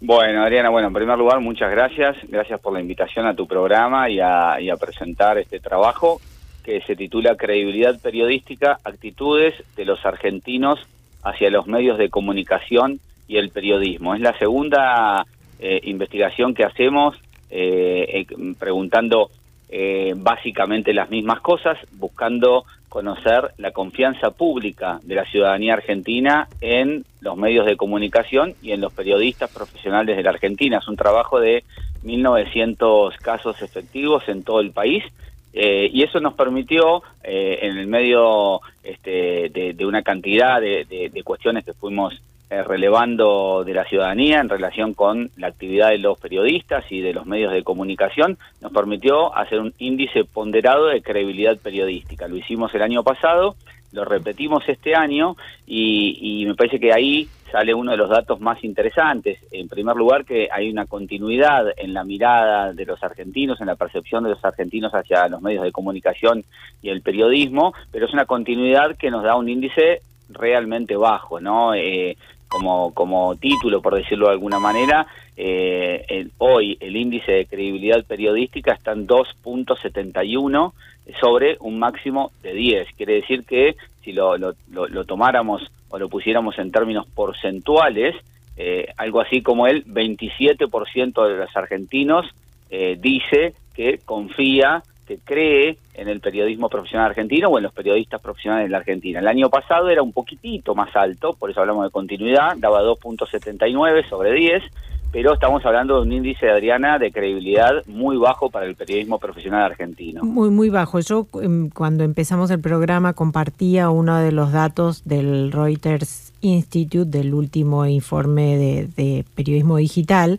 Bueno, 0.00 0.42
Adriana, 0.42 0.68
bueno, 0.68 0.88
en 0.88 0.94
primer 0.94 1.18
lugar, 1.18 1.40
muchas 1.40 1.70
gracias. 1.70 2.16
Gracias 2.28 2.60
por 2.60 2.72
la 2.72 2.80
invitación 2.80 3.26
a 3.26 3.34
tu 3.34 3.46
programa 3.48 4.08
y 4.08 4.20
a, 4.20 4.60
y 4.60 4.70
a 4.70 4.76
presentar 4.76 5.38
este 5.38 5.58
trabajo 5.58 6.20
que 6.62 6.80
se 6.82 6.94
titula 6.94 7.34
Credibilidad 7.34 7.98
Periodística, 8.00 8.78
Actitudes 8.84 9.54
de 9.74 9.84
los 9.84 10.04
Argentinos 10.04 10.78
hacia 11.24 11.50
los 11.50 11.66
medios 11.66 11.98
de 11.98 12.10
comunicación 12.10 13.00
y 13.26 13.38
el 13.38 13.50
periodismo. 13.50 14.14
Es 14.14 14.20
la 14.20 14.38
segunda 14.38 15.26
eh, 15.58 15.80
investigación 15.84 16.54
que 16.54 16.64
hacemos 16.64 17.18
eh, 17.50 18.26
eh, 18.30 18.54
preguntando 18.58 19.30
eh, 19.70 20.14
básicamente 20.16 20.94
las 20.94 21.10
mismas 21.10 21.40
cosas, 21.40 21.76
buscando 21.92 22.64
conocer 22.88 23.52
la 23.58 23.70
confianza 23.70 24.30
pública 24.30 24.98
de 25.02 25.14
la 25.14 25.26
ciudadanía 25.26 25.74
argentina 25.74 26.48
en 26.62 27.04
los 27.20 27.36
medios 27.36 27.66
de 27.66 27.76
comunicación 27.76 28.54
y 28.62 28.72
en 28.72 28.80
los 28.80 28.92
periodistas 28.92 29.50
profesionales 29.50 30.16
de 30.16 30.22
la 30.22 30.30
Argentina. 30.30 30.78
Es 30.78 30.88
un 30.88 30.96
trabajo 30.96 31.38
de 31.38 31.64
1.900 32.02 33.18
casos 33.18 33.60
efectivos 33.60 34.26
en 34.28 34.42
todo 34.42 34.60
el 34.60 34.70
país 34.70 35.04
eh, 35.52 35.90
y 35.92 36.02
eso 36.02 36.20
nos 36.20 36.34
permitió, 36.34 37.02
eh, 37.22 37.58
en 37.62 37.76
el 37.76 37.86
medio 37.86 38.60
este, 38.82 39.50
de, 39.50 39.86
una 39.86 40.02
cantidad 40.02 40.60
de, 40.60 41.10
de 41.12 41.22
cuestiones 41.22 41.64
que 41.64 41.72
fuimos 41.74 42.14
eh, 42.50 42.62
relevando 42.62 43.62
de 43.62 43.74
la 43.74 43.84
ciudadanía 43.84 44.40
en 44.40 44.48
relación 44.48 44.94
con 44.94 45.30
la 45.36 45.48
actividad 45.48 45.90
de 45.90 45.98
los 45.98 46.18
periodistas 46.18 46.84
y 46.90 47.02
de 47.02 47.12
los 47.12 47.26
medios 47.26 47.52
de 47.52 47.62
comunicación, 47.62 48.38
nos 48.62 48.72
permitió 48.72 49.36
hacer 49.36 49.60
un 49.60 49.74
índice 49.78 50.24
ponderado 50.24 50.86
de 50.86 51.02
credibilidad 51.02 51.58
periodística. 51.58 52.26
Lo 52.26 52.36
hicimos 52.36 52.74
el 52.74 52.80
año 52.80 53.02
pasado, 53.02 53.54
lo 53.92 54.04
repetimos 54.04 54.66
este 54.66 54.94
año 54.94 55.36
y, 55.66 56.44
me 56.46 56.54
parece 56.54 56.80
que 56.80 56.92
ahí 56.92 57.28
sale 57.52 57.74
uno 57.74 57.90
de 57.90 57.96
los 57.98 58.08
datos 58.08 58.40
más 58.40 58.64
interesantes. 58.64 59.38
En 59.50 59.68
primer 59.68 59.96
lugar, 59.96 60.24
que 60.24 60.48
hay 60.50 60.70
una 60.70 60.86
continuidad 60.86 61.66
en 61.76 61.92
la 61.92 62.04
mirada 62.04 62.72
de 62.72 62.86
los 62.86 63.02
argentinos, 63.02 63.60
en 63.60 63.66
la 63.66 63.76
percepción 63.76 64.24
de 64.24 64.30
los 64.30 64.44
argentinos 64.44 64.92
hacia 64.94 65.28
los 65.28 65.42
medios 65.42 65.64
de 65.64 65.72
comunicación 65.72 66.44
y 66.80 66.88
el 66.88 67.02
periodismo, 67.02 67.74
pero 67.90 68.06
es 68.06 68.12
una 68.12 68.24
continuidad 68.26 68.96
que 68.96 69.10
nos 69.10 69.22
da 69.22 69.36
un 69.36 69.48
índice 69.48 70.00
realmente 70.30 70.96
bajo, 70.96 71.40
¿no? 71.40 71.74
Eh, 71.74 72.16
como, 72.48 72.92
como 72.94 73.36
título, 73.36 73.80
por 73.80 73.94
decirlo 73.94 74.26
de 74.26 74.32
alguna 74.32 74.58
manera, 74.58 75.06
eh, 75.36 76.28
hoy 76.38 76.76
el 76.80 76.96
índice 76.96 77.32
de 77.32 77.46
credibilidad 77.46 78.04
periodística 78.04 78.72
está 78.72 78.92
en 78.92 79.06
2.71 79.06 80.72
sobre 81.20 81.56
un 81.60 81.78
máximo 81.78 82.32
de 82.42 82.54
10. 82.54 82.88
Quiere 82.96 83.14
decir 83.14 83.44
que 83.44 83.76
si 84.02 84.12
lo, 84.12 84.36
lo, 84.36 84.54
lo, 84.68 85.04
tomáramos 85.04 85.70
o 85.90 85.98
lo 85.98 86.08
pusiéramos 86.08 86.58
en 86.58 86.70
términos 86.70 87.06
porcentuales, 87.14 88.14
eh, 88.56 88.92
algo 88.96 89.20
así 89.20 89.42
como 89.42 89.66
el 89.66 89.84
27% 89.84 91.28
de 91.28 91.36
los 91.36 91.56
argentinos 91.56 92.26
eh, 92.70 92.98
dice 93.00 93.54
que 93.74 93.98
confía 94.04 94.82
que 95.08 95.18
cree 95.24 95.78
en 95.94 96.08
el 96.08 96.20
periodismo 96.20 96.68
profesional 96.68 97.06
argentino 97.06 97.48
o 97.48 97.56
en 97.56 97.64
los 97.64 97.72
periodistas 97.72 98.20
profesionales 98.20 98.66
de 98.66 98.70
la 98.70 98.76
Argentina. 98.76 99.20
El 99.20 99.26
año 99.26 99.48
pasado 99.48 99.88
era 99.88 100.02
un 100.02 100.12
poquitito 100.12 100.74
más 100.74 100.94
alto, 100.94 101.32
por 101.32 101.50
eso 101.50 101.60
hablamos 101.60 101.86
de 101.86 101.90
continuidad, 101.90 102.58
daba 102.58 102.82
2.79 102.82 104.06
sobre 104.06 104.34
10, 104.34 104.62
pero 105.10 105.34
estamos 105.34 105.64
hablando 105.64 105.96
de 105.96 106.02
un 106.02 106.12
índice, 106.12 106.50
Adriana, 106.50 106.98
de 106.98 107.10
credibilidad 107.10 107.84
muy 107.86 108.16
bajo 108.16 108.50
para 108.50 108.66
el 108.66 108.74
periodismo 108.74 109.18
profesional 109.18 109.62
argentino. 109.62 110.22
Muy, 110.22 110.50
muy 110.50 110.68
bajo. 110.68 111.00
Yo 111.00 111.26
em, 111.42 111.70
cuando 111.70 112.04
empezamos 112.04 112.50
el 112.50 112.60
programa 112.60 113.14
compartía 113.14 113.90
uno 113.90 114.18
de 114.18 114.32
los 114.32 114.52
datos 114.52 115.04
del 115.04 115.50
Reuters 115.52 116.32
Institute, 116.40 117.10
del 117.18 117.34
último 117.34 117.84
informe 117.86 118.56
de 118.56 119.24
periodismo 119.34 119.78
digital, 119.78 120.38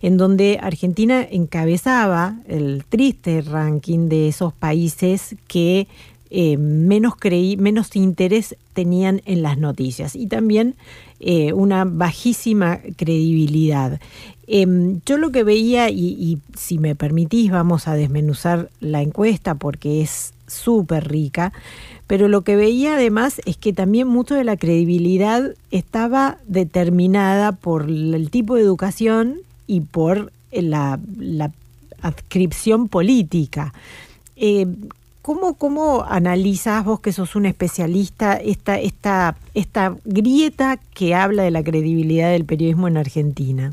en 0.00 0.16
donde 0.16 0.58
Argentina 0.62 1.26
encabezaba 1.28 2.34
el 2.46 2.84
triste 2.88 3.42
ranking 3.42 4.08
de 4.08 4.28
esos 4.28 4.52
países 4.52 5.34
que 5.48 5.86
eh, 6.30 6.56
menos, 6.56 7.14
creí, 7.16 7.56
menos 7.56 7.94
interés 7.96 8.56
tenían 8.72 9.22
en 9.26 9.42
las 9.42 9.58
noticias 9.58 10.16
y 10.16 10.26
también 10.26 10.74
eh, 11.20 11.52
una 11.52 11.84
bajísima 11.84 12.80
credibilidad. 12.96 14.00
Em, 14.46 15.00
yo 15.06 15.16
lo 15.16 15.30
que 15.30 15.44
veía, 15.44 15.90
y, 15.90 16.38
si 16.56 16.78
me 16.78 16.94
permitís 16.94 17.50
vamos 17.50 17.88
a 17.88 17.94
desmenuzar 17.94 18.68
la 18.80 19.00
encuesta 19.00 19.54
porque 19.54 20.02
es 20.02 20.34
súper 20.46 21.08
rica, 21.08 21.52
pero 22.06 22.28
lo 22.28 22.42
que 22.42 22.56
veía 22.56 22.94
además 22.94 23.40
es 23.46 23.56
que 23.56 23.72
también 23.72 24.08
mucho 24.08 24.34
de 24.34 24.44
la 24.44 24.56
credibilidad 24.56 25.54
estaba 25.70 26.38
determinada 26.46 27.52
por 27.52 27.88
el 27.88 28.28
tipo 28.30 28.56
de 28.56 28.62
educación 28.62 29.36
y 29.66 29.80
por 29.80 30.32
la, 30.52 30.98
adscripción 32.02 32.88
política. 32.88 33.72
eh, 34.36 34.66
¿cómo, 35.24 35.56
¿cómo 35.56 36.04
analizas 36.06 36.84
vos 36.84 37.00
que 37.00 37.10
sos 37.10 37.34
un 37.34 37.46
especialista 37.46 38.34
esta, 38.34 38.78
esta, 38.78 39.36
esta 39.54 39.96
grieta 40.04 40.78
que 40.94 41.14
habla 41.14 41.44
de 41.44 41.50
la 41.50 41.64
credibilidad 41.64 42.30
del 42.30 42.44
periodismo 42.44 42.88
en 42.88 42.98
Argentina? 42.98 43.72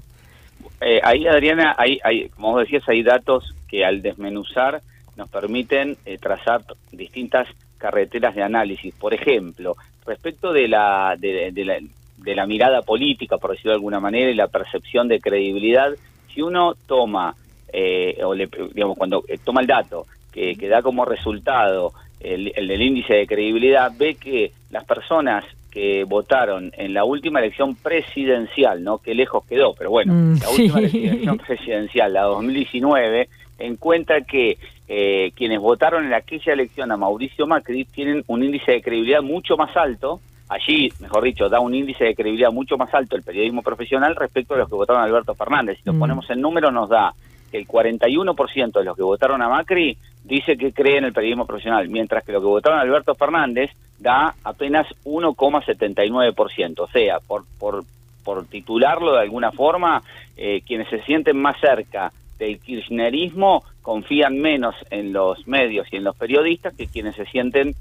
Eh, 0.80 1.02
ahí, 1.04 1.28
Adriana, 1.28 1.76
hay, 1.78 2.00
hay, 2.06 2.30
como 2.30 2.54
vos 2.54 2.62
decías, 2.62 2.88
hay 2.88 3.04
datos 3.04 3.54
que 3.68 3.84
al 3.84 4.02
desmenuzar 4.02 4.82
nos 5.18 5.28
permiten 5.28 5.98
eh, 6.06 6.18
trazar 6.18 6.62
distintas 6.94 7.50
carreteras 7.78 8.34
de 8.34 8.44
análisis. 8.44 8.94
Por 8.96 9.14
ejemplo, 9.14 9.76
respecto 10.06 10.54
de 10.54 10.70
la, 10.70 11.18
de, 11.20 11.52
la, 11.66 11.80
de 12.18 12.36
la 12.36 12.46
mirada 12.46 12.82
política, 12.82 13.38
por 13.38 13.52
decirlo 13.52 13.72
de 13.72 13.76
alguna 13.76 14.00
manera, 14.00 14.32
y 14.32 14.36
la 14.36 14.48
percepción 14.48 15.10
de 15.10 15.20
credibilidad, 15.20 15.92
si 16.34 16.42
uno 16.42 16.76
toma, 16.88 17.36
eh, 17.74 18.22
o 18.24 18.34
le, 18.34 18.50
digamos, 18.74 18.98
cuando 18.98 19.26
eh, 19.28 19.38
toma 19.44 19.60
el 19.60 19.68
dato 19.68 20.08
que, 20.32 20.56
que 20.56 20.68
da 20.68 20.82
como 20.82 21.06
resultado 21.06 21.94
el, 22.20 22.52
el, 22.56 22.72
el 22.72 22.82
índice 22.82 23.14
de 23.14 23.28
credibilidad, 23.28 23.92
ve 23.98 24.16
que 24.16 24.52
las 24.70 24.86
personas 24.86 25.46
que 25.72 26.04
votaron 26.04 26.72
en 26.78 26.94
la 26.94 27.06
última 27.06 27.40
elección 27.40 27.76
presidencial, 27.76 28.84
¿no? 28.84 28.98
Que 28.98 29.16
lejos 29.16 29.46
quedó, 29.46 29.74
pero 29.74 29.90
bueno, 29.90 30.14
mm, 30.14 30.40
la 30.42 30.50
última 30.50 30.80
elección 30.80 31.38
presidencial, 31.38 32.14
la 32.14 32.24
2019, 32.24 33.30
encuentra 33.58 34.22
que 34.22 34.58
eh, 34.88 35.32
quienes 35.36 35.60
votaron 35.60 36.06
en 36.06 36.14
aquella 36.14 36.54
elección 36.54 36.92
a 36.92 36.98
Mauricio 36.98 37.48
Macri 37.48 37.86
tienen 37.86 38.24
un 38.28 38.44
índice 38.44 38.74
de 38.74 38.82
credibilidad 38.82 39.22
mucho 39.22 39.56
más 39.56 39.76
alto, 39.78 40.20
allí, 40.50 40.92
mejor 41.00 41.24
dicho, 41.24 41.48
da 41.48 41.62
un 41.62 41.74
índice 41.74 42.04
de 42.04 42.16
credibilidad 42.16 42.52
mucho 42.52 42.78
más 42.78 42.94
alto 42.94 43.16
el 43.16 43.24
periodismo 43.24 43.62
profesional 43.62 44.18
respecto 44.18 44.54
a 44.54 44.58
los 44.58 44.68
que 44.68 44.76
votaron 44.76 45.02
a 45.02 45.06
Alberto 45.06 45.34
Fernández. 45.36 45.78
Si 45.78 45.84
lo 45.86 45.94
mm. 45.94 46.00
ponemos 46.00 46.30
en 46.30 46.42
número 46.42 46.72
nos 46.72 46.90
da 46.90 47.14
que 47.50 47.58
el 47.58 47.68
41% 47.68 48.72
de 48.74 48.84
los 48.84 48.98
que 48.98 49.04
votaron 49.04 49.42
a 49.42 49.48
Macri 49.48 49.98
dice 50.24 50.58
que 50.58 50.72
cree 50.74 50.98
en 50.98 51.06
el 51.06 51.14
periodismo 51.14 51.46
profesional, 51.46 51.88
mientras 51.90 52.24
que 52.24 52.32
los 52.32 52.42
que 52.42 52.48
votaron 52.48 52.80
Alberto 52.80 53.16
Fernández 53.16 53.72
da 54.00 54.34
apenas 54.44 54.88
1,79%. 55.06 56.80
O 56.80 56.88
sea, 56.88 57.20
por, 57.20 57.46
por, 57.60 57.84
por 58.24 58.46
titularlo 58.46 59.14
de 59.14 59.22
alguna 59.22 59.52
forma, 59.52 60.02
eh, 60.38 60.62
quienes 60.66 60.90
se 60.90 61.02
sienten 61.04 61.38
más 61.38 61.60
cerca 61.60 62.12
del 62.40 62.60
kirchnerismo 62.60 63.64
confían 63.82 64.40
menos 64.40 64.76
en 64.90 65.14
los 65.14 65.48
medios 65.48 65.88
y 65.92 65.98
en 65.98 66.04
los 66.04 66.16
periodistas 66.16 66.74
que 66.76 66.88
quienes 66.88 67.16
se 67.16 67.26
sienten 67.26 67.76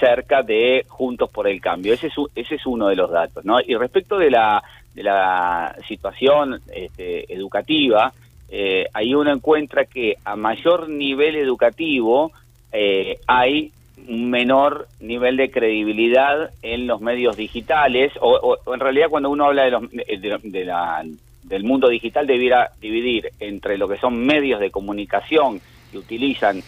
cerca 0.00 0.42
de 0.42 0.84
Juntos 0.88 1.30
por 1.30 1.46
el 1.46 1.60
Cambio. 1.60 1.94
Ese 1.94 2.08
es, 2.08 2.14
ese 2.34 2.56
es 2.56 2.66
uno 2.66 2.88
de 2.88 2.96
los 2.96 3.10
datos. 3.10 3.44
¿no? 3.44 3.60
Y 3.60 3.74
respecto 3.76 4.18
de 4.18 4.30
la, 4.30 4.62
de 4.94 5.02
la 5.02 5.76
situación 5.86 6.60
este, 6.74 7.32
educativa, 7.32 8.12
eh, 8.50 8.86
ahí 8.92 9.14
uno 9.14 9.32
encuentra 9.32 9.84
que 9.84 10.16
a 10.24 10.34
mayor 10.34 10.88
nivel 10.88 11.36
educativo 11.36 12.32
eh, 12.72 13.18
hay 13.26 13.72
un 14.08 14.28
menor 14.28 14.88
nivel 15.00 15.36
de 15.36 15.50
credibilidad 15.50 16.50
en 16.62 16.86
los 16.86 17.00
medios 17.00 17.36
digitales, 17.36 18.12
o, 18.20 18.58
en 18.74 18.80
realidad 18.80 19.08
cuando 19.08 19.30
uno 19.30 19.44
habla 19.44 19.64
de, 19.64 19.70
los, 19.70 20.42
de, 20.42 20.64
la, 20.64 21.04
del 21.44 21.64
mundo 21.64 21.88
digital 21.88 22.26
debiera 22.26 22.70
dividir 22.80 23.30
entre 23.38 23.78
lo 23.78 23.86
que 23.88 23.98
son 23.98 24.18
medios 24.24 24.58
de 24.58 24.70
comunicación 24.70 25.60
que 25.92 25.98
utilizan 25.98 26.62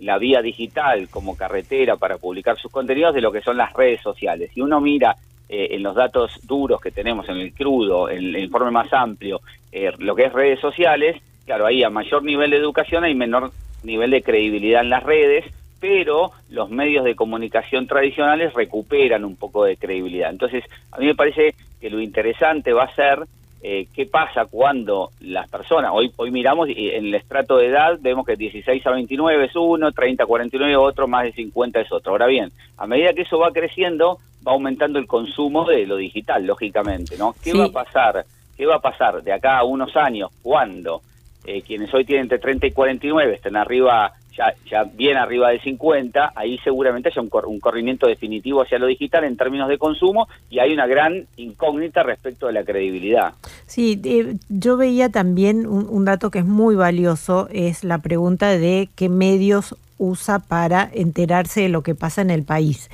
la 0.00 0.18
vía 0.18 0.42
digital 0.42 1.08
como 1.08 1.36
carretera 1.36 1.96
para 1.96 2.18
publicar 2.18 2.56
sus 2.58 2.70
contenidos 2.70 3.14
de 3.14 3.20
lo 3.20 3.32
que 3.32 3.42
son 3.42 3.56
las 3.56 3.72
redes 3.72 4.00
sociales. 4.00 4.50
Si 4.54 4.60
uno 4.60 4.80
mira 4.80 5.16
eh, 5.48 5.68
en 5.72 5.82
los 5.82 5.94
datos 5.94 6.46
duros 6.46 6.80
que 6.80 6.90
tenemos, 6.90 7.28
en 7.28 7.36
el 7.36 7.52
crudo, 7.52 8.08
en 8.08 8.18
el 8.18 8.38
informe 8.38 8.70
más 8.70 8.92
amplio, 8.92 9.40
eh, 9.72 9.92
lo 9.98 10.14
que 10.14 10.26
es 10.26 10.32
redes 10.32 10.60
sociales, 10.60 11.20
claro, 11.48 11.64
ahí 11.64 11.82
a 11.82 11.88
mayor 11.88 12.22
nivel 12.24 12.50
de 12.50 12.58
educación 12.58 13.04
hay 13.04 13.14
menor 13.14 13.52
nivel 13.82 14.10
de 14.10 14.22
credibilidad 14.22 14.82
en 14.82 14.90
las 14.90 15.02
redes, 15.02 15.46
pero 15.80 16.32
los 16.50 16.68
medios 16.68 17.06
de 17.06 17.16
comunicación 17.16 17.86
tradicionales 17.86 18.52
recuperan 18.52 19.24
un 19.24 19.34
poco 19.34 19.64
de 19.64 19.78
credibilidad. 19.78 20.28
Entonces, 20.28 20.62
a 20.92 20.98
mí 20.98 21.06
me 21.06 21.14
parece 21.14 21.54
que 21.80 21.88
lo 21.88 22.02
interesante 22.02 22.74
va 22.74 22.84
a 22.84 22.94
ser 22.94 23.20
eh, 23.62 23.86
qué 23.94 24.04
pasa 24.04 24.44
cuando 24.44 25.08
las 25.20 25.48
personas, 25.48 25.90
hoy 25.94 26.12
hoy 26.16 26.30
miramos 26.30 26.68
y 26.68 26.90
en 26.90 27.06
el 27.06 27.14
estrato 27.14 27.56
de 27.56 27.68
edad 27.68 27.98
vemos 27.98 28.26
que 28.26 28.36
16 28.36 28.86
a 28.86 28.90
29 28.90 29.46
es 29.46 29.56
uno, 29.56 29.90
30 29.90 30.24
a 30.24 30.26
49 30.26 30.76
otro, 30.76 31.08
más 31.08 31.24
de 31.24 31.32
50 31.32 31.80
es 31.80 31.90
otro. 31.90 32.12
Ahora 32.12 32.26
bien, 32.26 32.52
a 32.76 32.86
medida 32.86 33.14
que 33.14 33.22
eso 33.22 33.38
va 33.38 33.52
creciendo, 33.52 34.18
va 34.46 34.52
aumentando 34.52 34.98
el 34.98 35.06
consumo 35.06 35.64
de 35.64 35.86
lo 35.86 35.96
digital, 35.96 36.46
lógicamente, 36.46 37.16
¿no? 37.16 37.34
¿Qué 37.42 37.54
va 37.54 37.64
a 37.64 37.72
pasar? 37.72 38.26
¿Qué 38.54 38.66
va 38.66 38.74
a 38.74 38.80
pasar 38.80 39.22
de 39.22 39.32
acá 39.32 39.56
a 39.56 39.64
unos 39.64 39.96
años 39.96 40.30
cuando 40.42 41.00
eh, 41.48 41.62
quienes 41.62 41.92
hoy 41.94 42.04
tienen 42.04 42.24
entre 42.24 42.38
30 42.38 42.66
y 42.66 42.72
49 42.72 43.34
estén 43.34 43.56
arriba, 43.56 44.12
ya, 44.36 44.52
ya 44.70 44.84
bien 44.84 45.16
arriba 45.16 45.48
de 45.48 45.58
50, 45.60 46.32
ahí 46.34 46.58
seguramente 46.58 47.08
haya 47.08 47.22
un, 47.22 47.30
un, 47.46 47.58
corrimiento 47.58 48.06
definitivo 48.06 48.60
hacia 48.60 48.78
lo 48.78 48.86
digital 48.86 49.24
en 49.24 49.38
términos 49.38 49.70
de 49.70 49.78
consumo 49.78 50.28
y 50.50 50.58
hay 50.58 50.74
una 50.74 50.86
gran 50.86 51.26
incógnita 51.38 52.02
respecto 52.02 52.48
de 52.48 52.52
la 52.52 52.64
credibilidad. 52.64 53.32
Sí, 53.64 53.98
eh, 54.04 54.34
yo 54.50 54.76
veía 54.76 55.08
también 55.08 55.66
un 55.66 56.04
dato 56.04 56.30
que 56.30 56.40
es 56.40 56.44
muy 56.44 56.76
valioso, 56.76 57.48
es 57.50 57.82
la 57.82 57.98
pregunta 57.98 58.50
de 58.50 58.90
qué 58.94 59.08
medios 59.08 59.74
usa 59.96 60.40
para 60.40 60.86
enterarse 60.92 61.62
de 61.62 61.70
lo 61.70 61.82
que 61.82 61.94
pasa 61.94 62.20
en 62.20 62.30
el 62.30 62.42
país. 62.42 62.90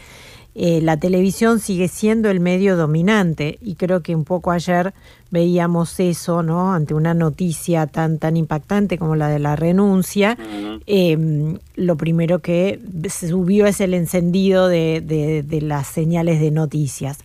Eh, 0.56 0.80
la 0.80 0.96
televisión 0.98 1.58
sigue 1.58 1.88
siendo 1.88 2.30
el 2.30 2.38
medio 2.38 2.76
dominante 2.76 3.58
y 3.60 3.74
creo 3.74 4.02
que 4.02 4.14
un 4.14 4.24
poco 4.24 4.52
ayer 4.52 4.94
veíamos 5.30 5.98
eso, 5.98 6.44
¿no? 6.44 6.72
Ante 6.72 6.94
una 6.94 7.12
noticia 7.12 7.88
tan 7.88 8.18
tan 8.18 8.36
impactante 8.36 8.96
como 8.96 9.16
la 9.16 9.28
de 9.28 9.40
la 9.40 9.56
renuncia, 9.56 10.38
eh, 10.86 11.56
lo 11.74 11.96
primero 11.96 12.38
que 12.38 12.78
subió 13.10 13.66
es 13.66 13.80
el 13.80 13.94
encendido 13.94 14.68
de, 14.68 15.02
de, 15.04 15.42
de 15.42 15.60
las 15.60 15.88
señales 15.88 16.40
de 16.40 16.52
noticias. 16.52 17.18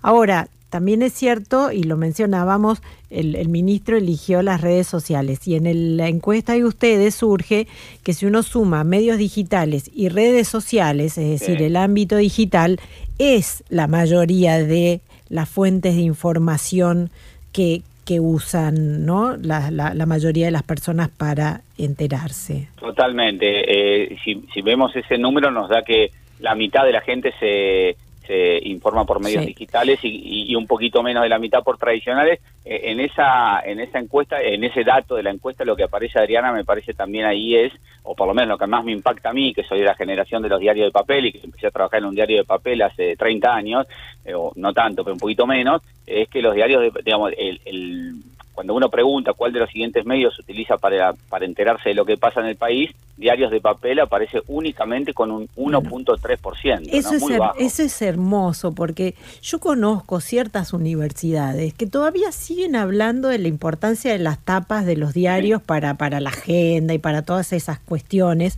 Ahora, 0.00 0.48
también 0.76 1.00
es 1.00 1.14
cierto, 1.14 1.72
y 1.72 1.84
lo 1.84 1.96
mencionábamos, 1.96 2.82
el, 3.08 3.48
ministro 3.48 3.96
eligió 3.96 4.42
las 4.42 4.60
redes 4.60 4.86
sociales 4.86 5.48
y 5.48 5.54
en 5.54 5.96
la 5.96 6.08
encuesta 6.08 6.52
de 6.52 6.66
ustedes 6.66 7.14
surge 7.14 7.66
que 8.04 8.12
si 8.12 8.26
uno 8.26 8.42
suma 8.42 8.84
medios 8.84 9.16
digitales 9.16 9.90
y 9.94 10.10
redes 10.10 10.48
sociales, 10.48 11.16
es 11.16 11.40
decir, 11.40 11.62
el 11.62 11.76
ámbito 11.76 12.16
digital, 12.18 12.78
es 13.18 13.64
la 13.70 13.86
mayoría 13.86 14.58
de 14.58 15.00
las 15.30 15.48
fuentes 15.48 15.96
de 15.96 16.02
información 16.02 17.08
que, 17.54 17.80
que 18.04 18.20
usan 18.20 19.06
¿no? 19.06 19.34
La, 19.38 19.70
la, 19.70 19.94
la, 19.94 20.04
mayoría 20.04 20.44
de 20.44 20.52
las 20.52 20.62
personas 20.62 21.08
para 21.08 21.62
enterarse. 21.78 22.68
Totalmente. 22.78 23.46
Eh, 23.46 24.18
si, 24.22 24.44
si 24.52 24.60
vemos 24.60 24.94
ese 24.94 25.16
número 25.16 25.50
nos 25.50 25.70
da 25.70 25.80
que 25.80 26.10
la 26.38 26.54
mitad 26.54 26.84
de 26.84 26.92
la 26.92 27.00
gente 27.00 27.32
se 27.40 27.96
se 28.26 28.58
informa 28.68 29.04
por 29.04 29.22
medios 29.22 29.44
sí. 29.44 29.48
digitales 29.48 29.98
y, 30.02 30.50
y, 30.50 30.54
un 30.54 30.66
poquito 30.66 31.02
menos 31.02 31.22
de 31.22 31.28
la 31.28 31.38
mitad 31.38 31.62
por 31.62 31.78
tradicionales. 31.78 32.40
Eh, 32.64 32.90
en 32.90 33.00
esa 33.00 33.60
en 33.60 33.80
esa 33.80 33.98
encuesta, 33.98 34.40
en 34.40 34.64
ese 34.64 34.84
dato 34.84 35.14
de 35.14 35.22
la 35.22 35.30
encuesta, 35.30 35.64
lo 35.64 35.76
que 35.76 35.84
aparece 35.84 36.18
Adriana 36.18 36.52
me 36.52 36.64
parece 36.64 36.94
también 36.94 37.24
ahí 37.24 37.54
es, 37.54 37.72
o 38.02 38.14
por 38.14 38.26
lo 38.26 38.34
menos 38.34 38.50
lo 38.50 38.58
que 38.58 38.66
más 38.66 38.84
me 38.84 38.92
impacta 38.92 39.30
a 39.30 39.32
mí, 39.32 39.54
que 39.54 39.64
soy 39.64 39.80
de 39.80 39.86
la 39.86 39.94
generación 39.94 40.42
de 40.42 40.48
los 40.48 40.60
diarios 40.60 40.86
de 40.86 40.92
papel 40.92 41.26
y 41.26 41.32
que 41.32 41.40
empecé 41.44 41.68
a 41.68 41.70
trabajar 41.70 42.00
en 42.00 42.06
un 42.06 42.14
diario 42.14 42.38
de 42.38 42.44
papel 42.44 42.82
hace 42.82 43.16
30 43.16 43.54
años, 43.54 43.86
eh, 44.24 44.34
o 44.34 44.52
no 44.56 44.72
tanto, 44.72 45.04
pero 45.04 45.14
un 45.14 45.20
poquito 45.20 45.46
menos, 45.46 45.82
es 46.06 46.28
que 46.28 46.42
los 46.42 46.54
diarios, 46.54 46.82
de, 46.82 47.02
digamos, 47.02 47.32
el, 47.36 47.60
el 47.64 48.14
cuando 48.56 48.74
uno 48.74 48.88
pregunta 48.88 49.34
cuál 49.34 49.52
de 49.52 49.60
los 49.60 49.70
siguientes 49.70 50.06
medios 50.06 50.34
se 50.34 50.40
utiliza 50.40 50.78
para, 50.78 51.12
para 51.28 51.44
enterarse 51.44 51.90
de 51.90 51.94
lo 51.94 52.06
que 52.06 52.16
pasa 52.16 52.40
en 52.40 52.46
el 52.46 52.56
país, 52.56 52.90
diarios 53.18 53.50
de 53.50 53.60
papel 53.60 54.00
aparece 54.00 54.40
únicamente 54.48 55.12
con 55.12 55.30
un 55.30 55.46
1.3%. 55.56 56.88
Eso, 56.90 57.12
¿no? 57.28 57.52
es 57.58 57.66
eso 57.66 57.82
es 57.82 58.02
hermoso, 58.02 58.72
porque 58.72 59.14
yo 59.42 59.60
conozco 59.60 60.20
ciertas 60.20 60.72
universidades 60.72 61.74
que 61.74 61.86
todavía 61.86 62.32
siguen 62.32 62.76
hablando 62.76 63.28
de 63.28 63.38
la 63.38 63.48
importancia 63.48 64.10
de 64.10 64.20
las 64.20 64.38
tapas 64.38 64.86
de 64.86 64.96
los 64.96 65.12
diarios 65.12 65.60
sí. 65.60 65.66
para, 65.66 65.94
para 65.94 66.20
la 66.20 66.30
agenda 66.30 66.94
y 66.94 66.98
para 66.98 67.20
todas 67.20 67.52
esas 67.52 67.78
cuestiones 67.78 68.56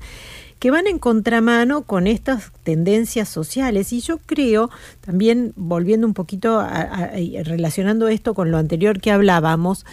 que 0.58 0.70
van 0.70 0.86
en 0.86 0.98
contramano 0.98 1.82
con 1.82 2.06
estas 2.06 2.52
tendencias 2.62 3.28
sociales. 3.28 3.92
Y 3.92 4.00
yo 4.00 4.18
creo, 4.18 4.70
también 5.00 5.52
volviendo 5.56 6.06
un 6.06 6.14
poquito, 6.14 6.58
a, 6.60 7.10
relacionando 7.44 8.08
esto 8.08 8.34
con 8.34 8.50
lo 8.50 8.58
anterior 8.58 9.00
que 9.00 9.10
hablábamos, 9.10 9.86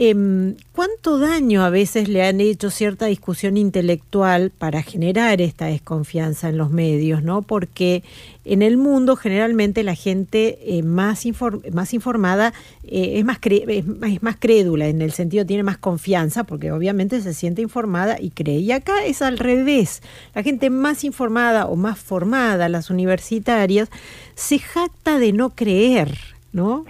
eh, 0.00 0.54
¿cuánto 0.72 1.18
daño 1.18 1.64
a 1.64 1.70
veces 1.70 2.08
le 2.08 2.22
han 2.22 2.40
hecho 2.40 2.70
cierta 2.70 3.06
discusión 3.06 3.56
intelectual 3.56 4.50
para 4.50 4.82
generar 4.82 5.40
esta 5.40 5.66
desconfianza 5.66 6.48
en 6.48 6.56
los 6.56 6.70
medios? 6.70 7.24
¿no? 7.24 7.42
Porque 7.42 8.04
en 8.44 8.62
el 8.62 8.76
mundo 8.76 9.16
generalmente 9.16 9.82
la 9.82 9.96
gente 9.96 10.58
eh, 10.62 10.84
más, 10.84 11.26
inform 11.26 11.62
más 11.72 11.92
informada 11.94 12.54
eh, 12.84 13.18
es, 13.18 13.24
más 13.24 13.38
es, 13.42 13.84
es, 14.02 14.22
más 14.22 14.36
crédula, 14.38 14.86
en 14.86 15.02
el 15.02 15.10
sentido 15.10 15.44
tiene 15.44 15.64
más 15.64 15.78
confianza, 15.78 16.44
porque 16.44 16.70
obviamente 16.70 17.20
se 17.20 17.34
siente 17.34 17.60
informada 17.60 18.20
y 18.20 18.30
cree. 18.30 18.60
Y 18.60 18.70
acá 18.70 19.04
es 19.04 19.20
al 19.20 19.36
revés. 19.36 20.00
La 20.32 20.44
gente 20.44 20.70
más 20.70 21.02
informada 21.02 21.66
o 21.66 21.74
más 21.74 21.98
formada, 21.98 22.68
las 22.68 22.88
universitarias, 22.88 23.88
se 24.36 24.60
jacta 24.60 25.18
de 25.18 25.32
no 25.32 25.50
creer, 25.50 26.16
¿no? 26.52 26.84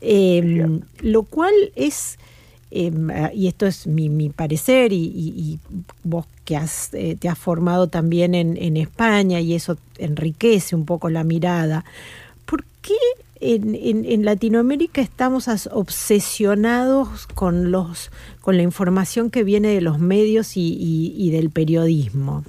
Eh, 0.00 0.80
lo 1.02 1.22
cual 1.24 1.52
es 1.76 2.18
em, 2.74 3.08
y 3.32 3.46
esto 3.46 3.66
es 3.66 3.86
mi, 3.86 4.28
parecer, 4.30 4.92
y, 4.92 5.58
vos 6.02 6.26
que 6.44 6.56
has, 6.56 6.92
eh, 6.92 7.16
te 7.18 7.28
has 7.28 7.38
formado 7.38 7.86
también 7.88 8.34
en, 8.34 8.76
España 8.76 9.40
y 9.40 9.54
eso 9.54 9.78
enriquece 9.98 10.76
un 10.76 10.84
poco 10.84 11.08
la 11.08 11.24
mirada, 11.24 11.84
¿por 12.44 12.64
qué 12.82 12.94
en, 13.40 14.24
Latinoamérica 14.24 15.00
estamos 15.00 15.48
obsesionados 15.70 17.26
con, 17.28 17.70
los, 17.70 18.10
con 18.40 18.56
la 18.56 18.62
información 18.62 19.30
que 19.30 19.44
viene 19.44 19.68
de 19.68 19.80
los 19.80 19.98
medios 19.98 20.56
y 20.56 21.30
del 21.30 21.50
periodismo? 21.50 22.44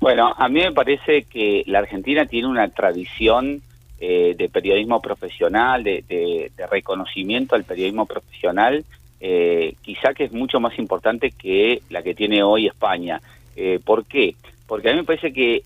Bueno, 0.00 0.34
a 0.36 0.48
mí 0.48 0.60
me 0.60 0.72
parece 0.72 1.24
que 1.24 1.64
la 1.66 1.80
Argentina 1.80 2.26
tiene 2.26 2.48
una 2.48 2.68
tradición 2.68 3.62
eh, 3.98 4.34
de 4.36 4.50
periodismo 4.50 5.00
profesional, 5.00 5.82
de, 5.82 6.52
reconocimiento 6.70 7.54
al 7.54 7.64
periodismo 7.64 8.04
profesional, 8.04 8.84
eh, 9.20 9.74
quizá 9.82 10.14
que 10.14 10.24
es 10.24 10.32
mucho 10.32 10.60
más 10.60 10.78
importante 10.78 11.30
que 11.30 11.82
la 11.90 12.02
que 12.02 12.14
tiene 12.14 12.42
hoy 12.42 12.66
España. 12.66 13.20
Eh, 13.56 13.80
¿Por 13.84 14.04
qué? 14.04 14.34
Porque 14.66 14.88
a 14.88 14.92
mí 14.92 14.98
me 14.98 15.04
parece 15.04 15.32
que 15.32 15.62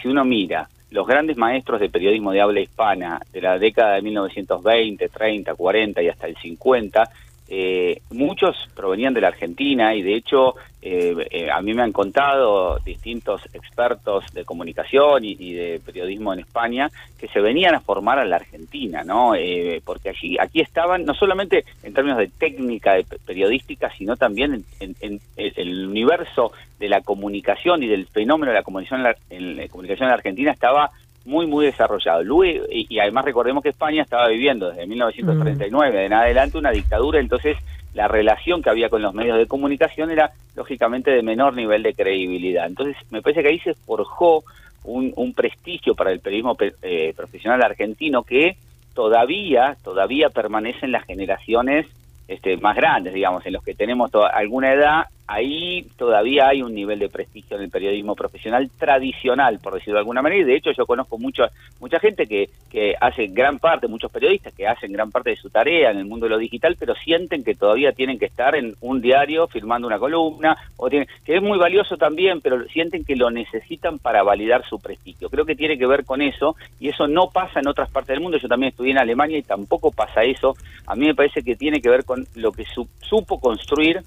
si 0.00 0.08
uno 0.08 0.24
mira 0.24 0.68
los 0.90 1.06
grandes 1.06 1.36
maestros 1.36 1.80
de 1.80 1.88
periodismo 1.88 2.30
de 2.30 2.40
habla 2.40 2.60
hispana 2.60 3.20
de 3.32 3.40
la 3.40 3.58
década 3.58 3.96
de 3.96 4.02
1920, 4.02 5.08
30, 5.08 5.54
40 5.54 6.02
y 6.02 6.08
hasta 6.08 6.28
el 6.28 6.36
50, 6.36 7.10
eh, 7.46 8.00
muchos 8.10 8.56
provenían 8.74 9.12
de 9.12 9.20
la 9.20 9.28
Argentina 9.28 9.94
y 9.94 10.00
de 10.00 10.14
hecho 10.14 10.54
eh, 10.80 11.14
eh, 11.30 11.50
a 11.50 11.60
mí 11.60 11.74
me 11.74 11.82
han 11.82 11.92
contado 11.92 12.78
distintos 12.78 13.42
expertos 13.52 14.24
de 14.32 14.46
comunicación 14.46 15.24
y, 15.26 15.52
de 15.52 15.78
periodismo 15.84 16.32
en 16.32 16.40
España 16.40 16.90
que 17.18 17.28
se 17.28 17.40
venían 17.40 17.74
a 17.74 17.80
formar 17.80 18.18
a 18.18 18.24
la 18.24 18.36
Argentina, 18.36 19.04
¿no? 19.04 19.32
porque 19.84 20.10
allí 20.10 20.36
aquí 20.40 20.60
estaban 20.60 21.04
no 21.04 21.12
solamente 21.14 21.64
en 21.82 21.92
términos 21.92 22.18
de 22.18 22.28
técnica 22.28 22.94
de 22.94 23.04
periodística, 23.04 23.90
sino 23.96 24.16
también 24.16 24.64
en, 24.80 25.20
el 25.36 25.86
universo 25.86 26.52
de 26.78 26.88
la 26.88 27.02
comunicación 27.02 27.82
y 27.82 27.88
del 27.88 28.06
fenómeno 28.06 28.52
de 28.52 28.58
la 28.58 28.64
comunicación 28.64 29.06
en 29.30 29.56
la 29.56 29.68
comunicación 29.68 30.06
en 30.06 30.10
la 30.10 30.16
Argentina 30.16 30.50
estaba 30.50 30.90
muy, 31.24 31.46
muy 31.46 31.66
desarrollado. 31.66 32.22
Luego, 32.22 32.66
y, 32.70 32.98
además 32.98 33.24
recordemos 33.24 33.62
que 33.62 33.70
España 33.70 34.02
estaba 34.02 34.28
viviendo 34.28 34.70
desde 34.70 34.86
1939 34.86 35.92
mm. 35.92 36.06
en 36.06 36.12
adelante 36.12 36.58
una 36.58 36.70
dictadura, 36.70 37.20
entonces 37.20 37.56
la 37.94 38.08
relación 38.08 38.62
que 38.62 38.70
había 38.70 38.88
con 38.88 39.02
los 39.02 39.14
medios 39.14 39.38
de 39.38 39.46
comunicación 39.46 40.10
era 40.10 40.32
lógicamente 40.56 41.10
de 41.10 41.22
menor 41.22 41.54
nivel 41.54 41.82
de 41.82 41.94
credibilidad. 41.94 42.66
Entonces 42.66 42.96
me 43.10 43.22
parece 43.22 43.42
que 43.42 43.48
ahí 43.48 43.58
se 43.60 43.74
forjó 43.74 44.42
un, 44.84 45.32
prestigio 45.34 45.94
para 45.94 46.12
el 46.12 46.20
periodismo 46.20 46.56
eh, 46.82 47.14
profesional 47.16 47.62
argentino 47.62 48.22
que 48.22 48.56
todavía, 48.94 49.76
todavía 49.82 50.28
permanece 50.28 50.86
en 50.86 50.92
las 50.92 51.04
generaciones 51.04 51.86
este, 52.28 52.56
más 52.56 52.76
grandes, 52.76 53.14
digamos, 53.14 53.44
en 53.46 53.54
los 53.54 53.64
que 53.64 53.74
tenemos 53.74 54.10
alguna 54.32 54.72
edad, 54.72 55.04
ahí 55.26 55.86
todavía 55.96 56.48
hay 56.48 56.62
un 56.62 56.74
nivel 56.74 56.98
de 56.98 57.08
prestigio 57.08 57.56
en 57.56 57.64
el 57.64 57.70
periodismo 57.70 58.14
profesional 58.14 58.70
tradicional, 58.78 59.58
por 59.58 59.74
decirlo 59.74 59.94
de 59.94 60.00
alguna 60.00 60.22
manera, 60.22 60.42
y 60.42 60.44
de 60.44 60.56
hecho 60.56 60.72
yo 60.72 60.86
conozco 60.86 61.18
mucho, 61.18 61.44
mucha 61.80 61.98
gente 61.98 62.26
que, 62.26 62.50
que 62.70 62.94
hace 63.00 63.28
gran 63.28 63.58
parte, 63.58 63.88
muchos 63.88 64.12
periodistas 64.12 64.52
que 64.52 64.66
hacen 64.66 64.92
gran 64.92 65.10
parte 65.10 65.30
de 65.30 65.36
su 65.36 65.50
tarea 65.50 65.90
en 65.90 65.98
el 65.98 66.04
mundo 66.04 66.26
de 66.26 66.30
lo 66.30 66.38
digital, 66.38 66.76
pero 66.78 66.94
sienten 66.94 67.42
que 67.42 67.54
todavía 67.54 67.92
tienen 67.92 68.18
que 68.18 68.26
estar 68.26 68.54
en 68.54 68.74
un 68.80 69.00
diario 69.00 69.46
firmando 69.48 69.86
una 69.86 69.98
columna, 69.98 70.56
o 70.76 70.90
tienen, 70.90 71.08
que 71.24 71.36
es 71.36 71.42
muy 71.42 71.58
valioso 71.58 71.96
también, 71.96 72.40
pero 72.40 72.64
sienten 72.68 73.04
que 73.04 73.16
lo 73.16 73.30
necesitan 73.30 73.98
para 73.98 74.22
validar 74.22 74.64
su 74.68 74.78
prestigio. 74.78 75.30
Creo 75.30 75.44
que 75.44 75.56
tiene 75.56 75.78
que 75.78 75.86
ver 75.86 76.04
con 76.04 76.20
eso, 76.20 76.56
y 76.78 76.88
eso 76.88 77.06
no 77.06 77.30
pasa 77.30 77.60
en 77.60 77.68
otras 77.68 77.90
partes 77.90 78.14
del 78.14 78.20
mundo, 78.20 78.38
yo 78.38 78.48
también 78.48 78.70
estudié 78.70 78.92
en 78.92 78.98
Alemania 78.98 79.38
y 79.38 79.42
tampoco 79.42 79.90
pasa 79.90 80.22
eso, 80.22 80.54
a 80.86 80.94
mí 80.94 81.06
me 81.06 81.14
parece 81.14 81.42
que 81.42 81.56
tiene 81.56 81.80
que 81.80 81.88
ver 81.88 82.04
con 82.04 82.26
lo 82.34 82.52
que 82.52 82.64
supo 83.00 83.40
construir 83.40 84.02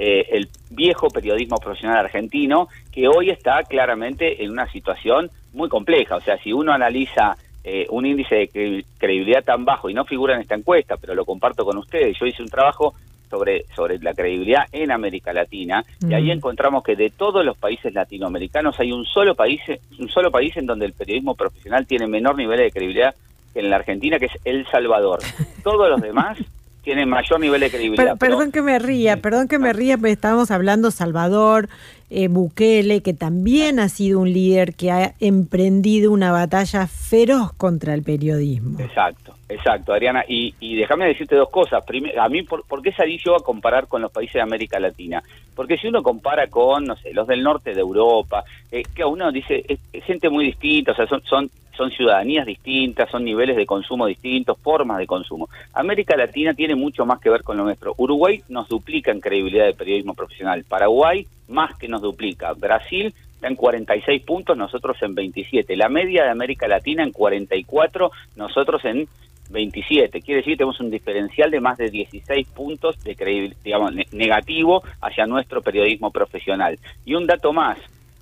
eh, 0.00 0.28
el 0.30 0.48
viejo 0.70 1.08
periodismo 1.08 1.56
profesional 1.56 1.98
argentino, 1.98 2.68
que 2.92 3.08
hoy 3.08 3.30
está 3.30 3.64
claramente 3.64 4.44
en 4.44 4.52
una 4.52 4.70
situación 4.70 5.28
muy 5.52 5.68
compleja. 5.68 6.14
O 6.16 6.20
sea, 6.20 6.38
si 6.38 6.52
uno 6.52 6.72
analiza 6.72 7.36
eh, 7.64 7.84
un 7.90 8.06
índice 8.06 8.34
de 8.36 8.84
credibilidad 8.96 9.42
tan 9.42 9.64
bajo 9.64 9.90
y 9.90 9.94
no 9.94 10.04
figura 10.04 10.36
en 10.36 10.42
esta 10.42 10.54
encuesta, 10.54 10.96
pero 10.96 11.16
lo 11.16 11.24
comparto 11.24 11.64
con 11.64 11.76
ustedes, 11.78 12.16
yo 12.16 12.26
hice 12.26 12.42
un 12.42 12.48
trabajo 12.48 12.94
sobre, 13.28 13.64
sobre 13.74 13.98
la 13.98 14.14
credibilidad 14.14 14.66
en 14.70 14.92
América 14.92 15.32
Latina 15.32 15.84
y 16.00 16.14
ahí 16.14 16.30
encontramos 16.30 16.82
que 16.84 16.96
de 16.96 17.10
todos 17.10 17.44
los 17.44 17.58
países 17.58 17.92
latinoamericanos 17.92 18.78
hay 18.80 18.92
un 18.92 19.04
solo 19.04 19.34
país 19.34 19.60
un 19.98 20.08
solo 20.08 20.30
país 20.30 20.56
en 20.56 20.64
donde 20.64 20.86
el 20.86 20.94
periodismo 20.94 21.34
profesional 21.34 21.86
tiene 21.86 22.06
menor 22.06 22.36
nivel 22.36 22.58
de 22.58 22.70
credibilidad 22.70 23.14
que 23.52 23.60
en 23.60 23.68
la 23.68 23.76
Argentina 23.76 24.18
que 24.18 24.26
es 24.26 24.38
El 24.44 24.66
Salvador. 24.68 25.20
Todos 25.62 25.90
los 25.90 26.00
demás 26.00 26.38
tiene 26.88 27.04
mayor 27.04 27.38
nivel 27.38 27.60
de 27.60 27.68
credibilidad. 27.68 28.16
perdón 28.16 28.50
que 28.50 28.62
me 28.62 28.78
ría, 28.78 29.18
perdón 29.18 29.46
que 29.46 29.58
me 29.58 29.74
ría, 29.74 29.98
porque 29.98 30.12
estábamos 30.12 30.50
hablando 30.50 30.90
Salvador, 30.90 31.68
eh, 32.08 32.28
Bukele, 32.28 33.02
que 33.02 33.12
también 33.12 33.78
ha 33.78 33.90
sido 33.90 34.20
un 34.20 34.32
líder 34.32 34.72
que 34.72 34.90
ha 34.90 35.12
emprendido 35.20 36.10
una 36.10 36.32
batalla 36.32 36.86
feroz 36.86 37.52
contra 37.52 37.92
el 37.92 38.02
periodismo. 38.02 38.80
Exacto, 38.80 39.34
exacto, 39.50 39.92
Adriana. 39.92 40.24
Y, 40.26 40.54
déjame 40.76 41.08
decirte 41.08 41.36
dos 41.36 41.50
cosas. 41.50 41.84
Primero, 41.84 42.22
a 42.22 42.28
mí, 42.30 42.42
por, 42.42 42.64
qué 42.82 42.90
salí 42.92 43.20
yo 43.22 43.36
a 43.36 43.44
comparar 43.44 43.86
con 43.86 44.00
los 44.00 44.10
países 44.10 44.34
de 44.36 44.40
América 44.40 44.80
Latina? 44.80 45.22
Porque 45.54 45.76
si 45.76 45.88
uno 45.88 46.02
compara 46.02 46.46
con, 46.46 46.86
no 46.86 46.96
sé, 46.96 47.12
los 47.12 47.26
del 47.26 47.42
norte 47.42 47.74
de 47.74 47.80
Europa, 47.80 48.44
eh, 48.72 48.82
que 48.94 49.04
uno 49.04 49.30
dice, 49.30 49.62
es, 49.68 50.04
gente 50.04 50.30
muy 50.30 50.46
distinta, 50.46 50.92
o 50.92 50.94
sea, 50.94 51.06
son, 51.06 51.22
son 51.24 51.50
son 51.78 51.90
ciudadanías 51.92 52.44
distintas, 52.44 53.08
son 53.08 53.24
niveles 53.24 53.56
de 53.56 53.64
consumo 53.64 54.06
distintos, 54.06 54.58
formas 54.58 54.98
de 54.98 55.06
consumo. 55.06 55.48
América 55.72 56.16
Latina 56.16 56.52
tiene 56.52 56.74
mucho 56.74 57.06
más 57.06 57.20
que 57.20 57.30
ver 57.30 57.44
con 57.44 57.56
lo 57.56 57.64
nuestro. 57.64 57.94
Uruguay 57.96 58.42
nos 58.48 58.68
duplica 58.68 59.12
en 59.12 59.20
credibilidad 59.20 59.64
de 59.64 59.74
periodismo 59.74 60.14
profesional. 60.14 60.64
Paraguay 60.68 61.26
más 61.46 61.74
que 61.78 61.88
nos 61.88 62.02
duplica. 62.02 62.52
Brasil 62.52 63.14
está 63.34 63.46
en 63.46 63.54
46 63.54 64.22
puntos, 64.24 64.56
nosotros 64.56 64.96
en 65.02 65.14
27. 65.14 65.76
La 65.76 65.88
media 65.88 66.24
de 66.24 66.30
América 66.30 66.66
Latina 66.66 67.04
en 67.04 67.12
44, 67.12 68.10
nosotros 68.34 68.84
en 68.84 69.08
27. 69.50 70.20
Quiere 70.20 70.40
decir 70.40 70.54
que 70.54 70.58
tenemos 70.58 70.80
un 70.80 70.90
diferencial 70.90 71.50
de 71.50 71.60
más 71.60 71.78
de 71.78 71.90
16 71.90 72.48
puntos 72.48 73.02
de 73.04 73.54
digamos, 73.64 73.92
negativo 74.10 74.82
hacia 75.00 75.26
nuestro 75.26 75.62
periodismo 75.62 76.10
profesional. 76.10 76.78
Y 77.04 77.14
un 77.14 77.26
dato 77.26 77.52
más, 77.52 77.78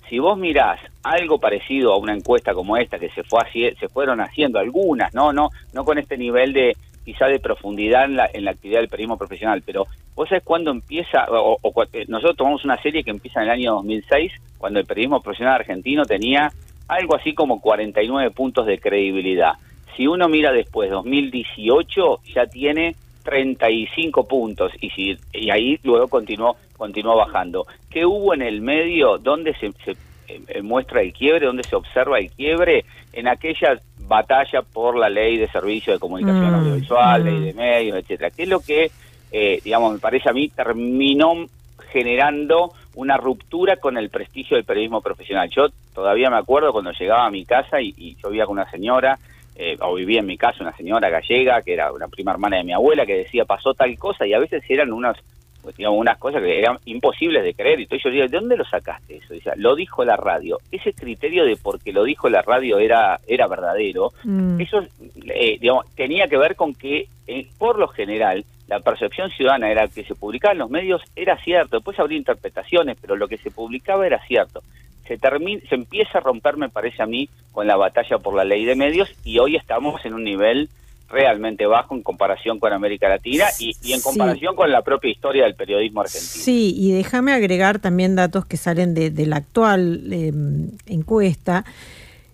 si 0.09 0.19
vos 0.19 0.37
mirás 0.37 0.79
algo 1.03 1.39
parecido 1.39 1.93
a 1.93 1.97
una 1.97 2.13
encuesta 2.13 2.53
como 2.53 2.77
esta 2.77 2.99
que 2.99 3.09
se 3.09 3.23
fue 3.23 3.41
se 3.79 3.89
fueron 3.89 4.21
haciendo 4.21 4.59
algunas, 4.59 5.13
no, 5.13 5.33
no, 5.33 5.49
no 5.73 5.83
con 5.83 5.97
este 5.97 6.17
nivel 6.17 6.53
de 6.53 6.75
quizá 7.07 7.27
de 7.27 7.39
profundidad 7.39 8.03
en 8.03 8.17
la, 8.17 8.29
en 8.33 8.43
la 8.43 8.51
actividad 8.51 8.79
del 8.81 8.89
periodismo 8.89 9.17
profesional, 9.17 9.63
pero 9.65 9.85
vos 10.13 10.27
sabés 10.27 10.43
cuándo 10.43 10.71
empieza, 10.71 11.25
o, 11.29 11.57
eh, 11.93 12.05
nosotros 12.09 12.35
tomamos 12.35 12.65
una 12.65 12.81
serie 12.81 13.03
que 13.03 13.11
empieza 13.11 13.39
en 13.39 13.45
el 13.45 13.53
año 13.53 13.73
2006, 13.75 14.33
cuando 14.57 14.79
el 14.79 14.85
periodismo 14.85 15.21
profesional 15.21 15.55
argentino 15.55 16.03
tenía 16.03 16.51
algo 16.89 17.15
así 17.15 17.33
como 17.33 17.61
49 17.61 18.31
puntos 18.31 18.65
de 18.65 18.79
credibilidad. 18.79 19.53
Si 19.95 20.05
uno 20.05 20.27
mira 20.27 20.51
después, 20.51 20.89
2018 20.89 22.19
ya 22.35 22.45
tiene 22.47 22.95
35 23.23 24.27
puntos 24.27 24.71
y 24.79 24.89
si 24.89 25.17
y 25.33 25.49
ahí 25.49 25.79
luego 25.83 26.07
continuó 26.07 26.55
continuó 26.77 27.15
bajando. 27.15 27.65
¿Qué 27.89 28.05
hubo 28.05 28.33
en 28.33 28.41
el 28.41 28.61
medio 28.61 29.17
donde 29.17 29.53
se, 29.55 29.71
eh, 30.27 30.61
muestra 30.61 31.01
el 31.01 31.13
quiebre, 31.13 31.45
donde 31.45 31.63
se 31.63 31.75
observa 31.75 32.19
el 32.19 32.31
quiebre? 32.31 32.85
En 33.13 33.27
aquella 33.27 33.79
batalla 33.99 34.61
por 34.61 34.95
la 34.95 35.09
ley 35.09 35.37
de 35.37 35.47
servicio 35.47 35.93
de 35.93 35.99
comunicación 35.99 36.51
mm, 36.51 36.55
audiovisual, 36.55 37.23
ley 37.23 37.35
mm. 37.35 37.43
de 37.43 37.53
medios, 37.53 37.97
etcétera. 37.97 38.31
¿Qué 38.31 38.43
es 38.43 38.49
lo 38.49 38.59
que, 38.59 38.91
eh, 39.31 39.59
digamos, 39.63 39.93
me 39.93 39.99
parece 39.99 40.29
a 40.29 40.33
mí, 40.33 40.49
terminó 40.49 41.45
generando 41.91 42.73
una 42.95 43.17
ruptura 43.17 43.77
con 43.77 43.97
el 43.97 44.09
prestigio 44.09 44.55
del 44.55 44.65
periodismo 44.65 45.01
profesional? 45.01 45.49
Yo 45.49 45.67
todavía 45.93 46.29
me 46.29 46.37
acuerdo 46.37 46.71
cuando 46.71 46.91
llegaba 46.91 47.25
a 47.25 47.31
mi 47.31 47.45
casa 47.45 47.81
y, 47.81 47.93
y 47.97 48.15
yo 48.21 48.29
vivía 48.29 48.45
con 48.45 48.57
una 48.57 48.69
señora 48.69 49.17
eh, 49.59 49.75
o 49.81 49.95
vivía 49.95 50.19
en 50.19 50.27
mi 50.27 50.37
casa 50.37 50.61
una 50.61 50.77
señora 50.77 51.09
gallega, 51.09 51.63
que 51.63 51.73
era 51.73 51.91
una 51.91 52.07
prima 52.07 52.31
hermana 52.31 52.57
de 52.57 52.63
mi 52.63 52.73
abuela, 52.73 53.07
que 53.07 53.17
decía 53.17 53.43
pasó 53.43 53.73
tal 53.73 53.97
cosa, 53.97 54.27
y 54.27 54.33
a 54.33 54.39
veces 54.39 54.63
eran 54.69 54.93
unas, 54.93 55.17
pues, 55.17 55.25
digamos, 55.75 55.99
unas 55.99 56.17
cosas 56.17 56.41
que 56.41 56.59
eran 56.59 56.77
imposibles 56.85 57.43
de 57.43 57.53
creer. 57.53 57.79
Y 57.79 57.87
yo 57.87 58.09
digo, 58.09 58.27
¿de 58.27 58.39
dónde 58.39 58.57
lo 58.57 58.65
sacaste 58.65 59.17
eso? 59.17 59.33
Lo 59.55 59.75
dijo 59.75 60.05
la 60.05 60.15
radio. 60.15 60.59
Ese 60.71 60.93
criterio 60.93 61.45
de 61.45 61.57
porque 61.57 61.91
lo 61.91 62.03
dijo 62.03 62.29
la 62.29 62.41
radio 62.41 62.79
era, 62.79 63.19
era 63.27 63.47
verdadero, 63.47 64.13
mm. 64.23 64.61
eso, 64.61 64.81
eh, 65.25 65.57
digamos, 65.59 65.85
tenía 65.95 66.27
que 66.27 66.37
ver 66.37 66.55
con 66.55 66.73
que, 66.73 67.07
eh, 67.27 67.47
por 67.57 67.79
lo 67.79 67.87
general, 67.87 68.45
la 68.67 68.79
percepción 68.81 69.29
ciudadana 69.31 69.71
era 69.71 69.87
que 69.87 70.03
se 70.03 70.15
publicaba 70.15 70.51
en 70.51 70.59
los 70.59 70.69
medios 70.69 71.01
era 71.15 71.37
cierto, 71.37 71.77
después 71.77 71.97
habría 71.99 72.17
interpretaciones, 72.17 72.97
pero 72.99 73.15
lo 73.15 73.27
que 73.27 73.37
se 73.37 73.49
publicaba 73.49 74.05
era 74.05 74.19
cierto 74.27 74.61
se, 75.07 75.17
termina, 75.17 75.61
se 75.69 75.75
empieza 75.75 76.17
a 76.17 76.21
romper, 76.21 76.57
me 76.57 76.69
parece 76.69 77.01
a 77.01 77.05
mí, 77.05 77.29
con 77.51 77.65
la 77.65 77.77
batalla 77.77 78.19
por 78.19 78.35
la 78.35 78.43
ley 78.43 78.65
de 78.65 78.75
medios 78.75 79.09
y 79.23 79.39
hoy 79.39 79.55
estamos 79.55 80.03
en 80.05 80.13
un 80.13 80.23
nivel 80.23 80.69
realmente 81.09 81.65
bajo 81.65 81.95
en 81.95 82.03
comparación 82.03 82.59
con 82.59 82.73
América 82.73 83.07
Latina 83.07 83.45
y, 83.59 83.75
en 83.93 84.01
comparación 84.01 84.55
con 84.55 84.71
la 84.71 84.81
propia 84.81 85.11
historia 85.11 85.43
del 85.43 85.55
periodismo 85.55 86.01
argentino. 86.01 86.43
Sí, 86.43 86.75
y 86.77 86.91
déjame 86.91 87.33
agregar 87.33 87.79
también 87.79 88.15
datos 88.15 88.45
que 88.45 88.57
salen 88.57 88.93
de, 88.93 89.25
la 89.25 89.37
actual 89.37 90.01
em, 90.11 90.71
encuesta. 90.85 91.65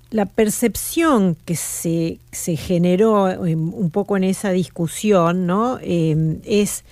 La 0.10 0.26
percepción 0.26 1.36
que 1.46 1.56
se, 1.56 2.20
se 2.32 2.56
generó 2.56 3.46
em, 3.46 3.74
un 3.74 3.90
poco 3.92 4.18
en 4.18 4.24
esa 4.24 4.52
discusión 4.52 5.48
¿no? 5.48 5.80
Em, 5.82 6.40
es 6.46 6.84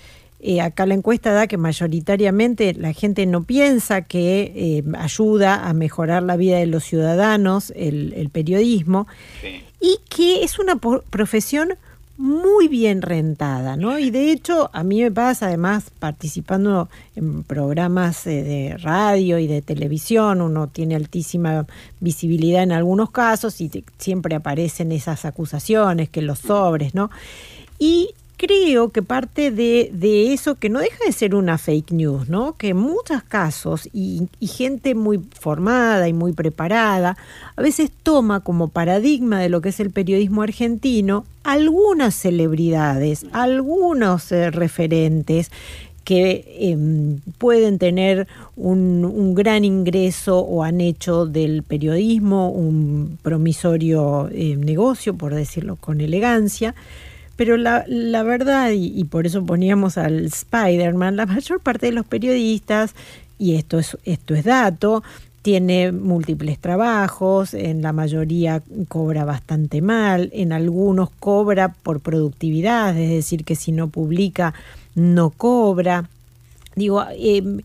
eh, 0.44 0.60
acá 0.60 0.86
la 0.86 0.94
encuesta 0.94 1.32
da 1.32 1.46
que 1.46 1.56
mayoritariamente 1.56 2.74
la 2.74 2.92
gente 2.92 3.26
no 3.26 3.44
piensa 3.44 4.02
que 4.02 4.52
eh, 4.56 4.82
ayuda 4.98 5.68
a 5.68 5.72
mejorar 5.72 6.24
la 6.24 6.36
vida 6.36 6.58
de 6.58 6.66
los 6.66 6.82
ciudadanos 6.82 7.72
el, 7.76 8.28
periodismo 8.32 9.06
y 9.82 9.98
que 10.08 10.44
es 10.44 10.58
una 10.60 10.76
profesión 10.76 11.74
muy 12.16 12.68
bien 12.68 13.02
rentada, 13.02 13.76
¿no? 13.76 13.98
Y 13.98 14.10
de 14.10 14.30
hecho, 14.30 14.70
a 14.72 14.84
mí 14.84 15.02
me 15.02 15.10
pasa, 15.10 15.46
además, 15.46 15.90
participando 15.98 16.88
en 17.16 17.42
programas 17.42 18.26
eh, 18.28 18.44
de 18.44 18.76
radio 18.78 19.40
y 19.40 19.48
de 19.48 19.60
televisión, 19.60 20.40
uno 20.40 20.68
tiene 20.68 20.94
altísima 20.94 21.66
visibilidad 21.98 22.62
en 22.62 22.70
algunos 22.70 23.10
casos 23.10 23.60
y 23.60 23.84
siempre 23.98 24.36
aparecen 24.36 24.92
esas 24.92 25.24
acusaciones, 25.24 26.10
que 26.10 26.22
los 26.22 26.38
sobres, 26.38 26.94
¿no? 26.94 27.10
Y 27.80 28.10
creo 28.42 28.88
que 28.88 29.02
parte 29.02 29.52
de, 29.52 30.32
eso, 30.32 30.56
que 30.56 30.68
no 30.68 30.80
deja 30.80 30.98
de 31.06 31.12
ser 31.12 31.36
una 31.36 31.58
fake 31.58 31.92
news, 31.92 32.28
¿no? 32.28 32.54
Que 32.54 32.70
en 32.70 32.76
muchos 32.76 33.22
casos, 33.22 33.88
y, 33.92 34.28
gente 34.40 34.96
muy 34.96 35.20
formada 35.38 36.08
y 36.08 36.12
muy 36.12 36.32
preparada, 36.32 37.16
a 37.54 37.62
veces 37.62 37.92
toma 38.02 38.40
como 38.40 38.66
paradigma 38.66 39.38
de 39.38 39.48
lo 39.48 39.60
que 39.60 39.68
es 39.68 39.78
el 39.78 39.92
periodismo 39.92 40.42
argentino 40.42 41.24
algunas 41.44 42.16
celebridades, 42.16 43.26
algunos 43.32 44.32
eh, 44.32 44.50
referentes 44.50 45.50
que 46.02 46.44
em, 46.58 47.20
pueden 47.38 47.78
tener 47.78 48.26
un, 48.56 49.34
gran 49.36 49.64
ingreso 49.64 50.40
o 50.40 50.64
han 50.64 50.80
hecho 50.80 51.26
del 51.26 51.62
periodismo 51.62 52.50
un 52.50 53.18
promisorio 53.22 54.28
eh, 54.32 54.56
negocio, 54.56 55.14
por 55.14 55.32
decirlo 55.32 55.76
con 55.76 56.00
elegancia, 56.00 56.74
pero 57.42 57.56
la, 57.56 57.84
la 57.88 58.22
verdad, 58.22 58.70
y, 58.72 59.02
por 59.02 59.26
eso 59.26 59.44
poníamos 59.44 59.98
al 59.98 60.26
Spider-Man, 60.26 61.16
la 61.16 61.26
mayor 61.26 61.58
parte 61.58 61.86
de 61.86 61.92
los 61.92 62.06
periodistas, 62.06 62.94
y 63.36 63.56
esto 63.56 63.80
es, 63.80 63.98
esto 64.04 64.36
es 64.36 64.44
dato, 64.44 65.02
tiene 65.42 65.90
múltiples 65.90 66.60
trabajos, 66.60 67.52
en 67.54 67.82
la 67.82 67.92
mayoría 67.92 68.62
cobra 68.86 69.24
bastante 69.24 69.82
mal, 69.82 70.30
en 70.32 70.52
algunos 70.52 71.10
cobra 71.18 71.74
por 71.82 71.98
productividad, 71.98 72.96
es 72.96 73.10
decir, 73.10 73.44
que 73.44 73.56
si 73.56 73.72
no 73.72 73.88
publica 73.88 74.54
no 74.94 75.30
cobra. 75.30 76.08
Digo, 76.76 77.04
em, 77.18 77.62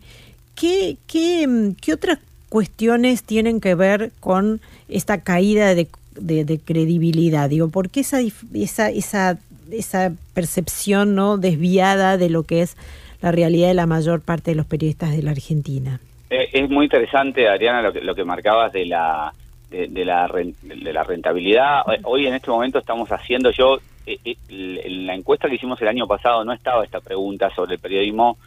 ¿qué, 0.56 0.98
qué, 1.06 1.76
qué 1.80 1.94
otras 1.94 2.18
cuestiones 2.50 3.22
tienen 3.22 3.62
que 3.62 3.76
ver 3.76 4.12
con 4.22 4.60
esta 4.90 5.20
caída 5.20 5.76
de, 5.76 5.88
de, 6.20 6.60
credibilidad? 6.66 7.48
Digo, 7.48 7.68
¿por 7.68 7.92
qué 7.92 8.00
esa, 8.00 8.90
esa 8.90 9.38
esa 9.72 10.12
percepción 10.34 11.16
no 11.16 11.38
desviada 11.38 12.18
de 12.18 12.30
lo 12.30 12.44
que 12.44 12.62
es 12.62 12.78
la 13.22 13.32
realidad 13.32 13.70
de 13.70 13.74
la 13.74 13.86
mayor 13.86 14.22
parte 14.22 14.52
de 14.52 14.56
los 14.56 14.66
periodistas 14.66 15.12
de 15.16 15.24
la 15.24 15.32
Argentina. 15.32 16.00
Eh, 16.30 16.50
es 16.54 16.70
muy 16.70 16.86
interesante, 16.86 17.48
Adriana, 17.48 17.82
lo 17.82 17.94
que, 17.94 18.02
lo 18.02 18.14
que 18.14 18.24
marcabas 18.24 18.74
de 18.74 18.86
la, 18.86 19.34
de, 19.70 20.06
la, 20.06 20.30
de 20.62 20.94
la 20.94 21.04
rentabilidad. 21.04 21.82
Hoy 22.04 22.28
en 22.28 22.34
este 22.34 22.52
momento 22.52 22.80
estamos 22.80 23.10
haciendo, 23.10 23.52
yo, 23.52 23.80
en 24.06 24.20
eh, 24.24 24.38
eh, 24.50 24.90
la 24.90 25.14
encuesta 25.14 25.48
que 25.48 25.56
hicimos 25.56 25.82
el 25.82 25.88
año 25.88 26.08
pasado 26.08 26.44
no 26.44 26.54
estaba 26.54 26.84
esta 26.84 27.02
pregunta 27.02 27.50
sobre 27.56 27.76
el 27.76 27.80
periodismo, 27.80 28.38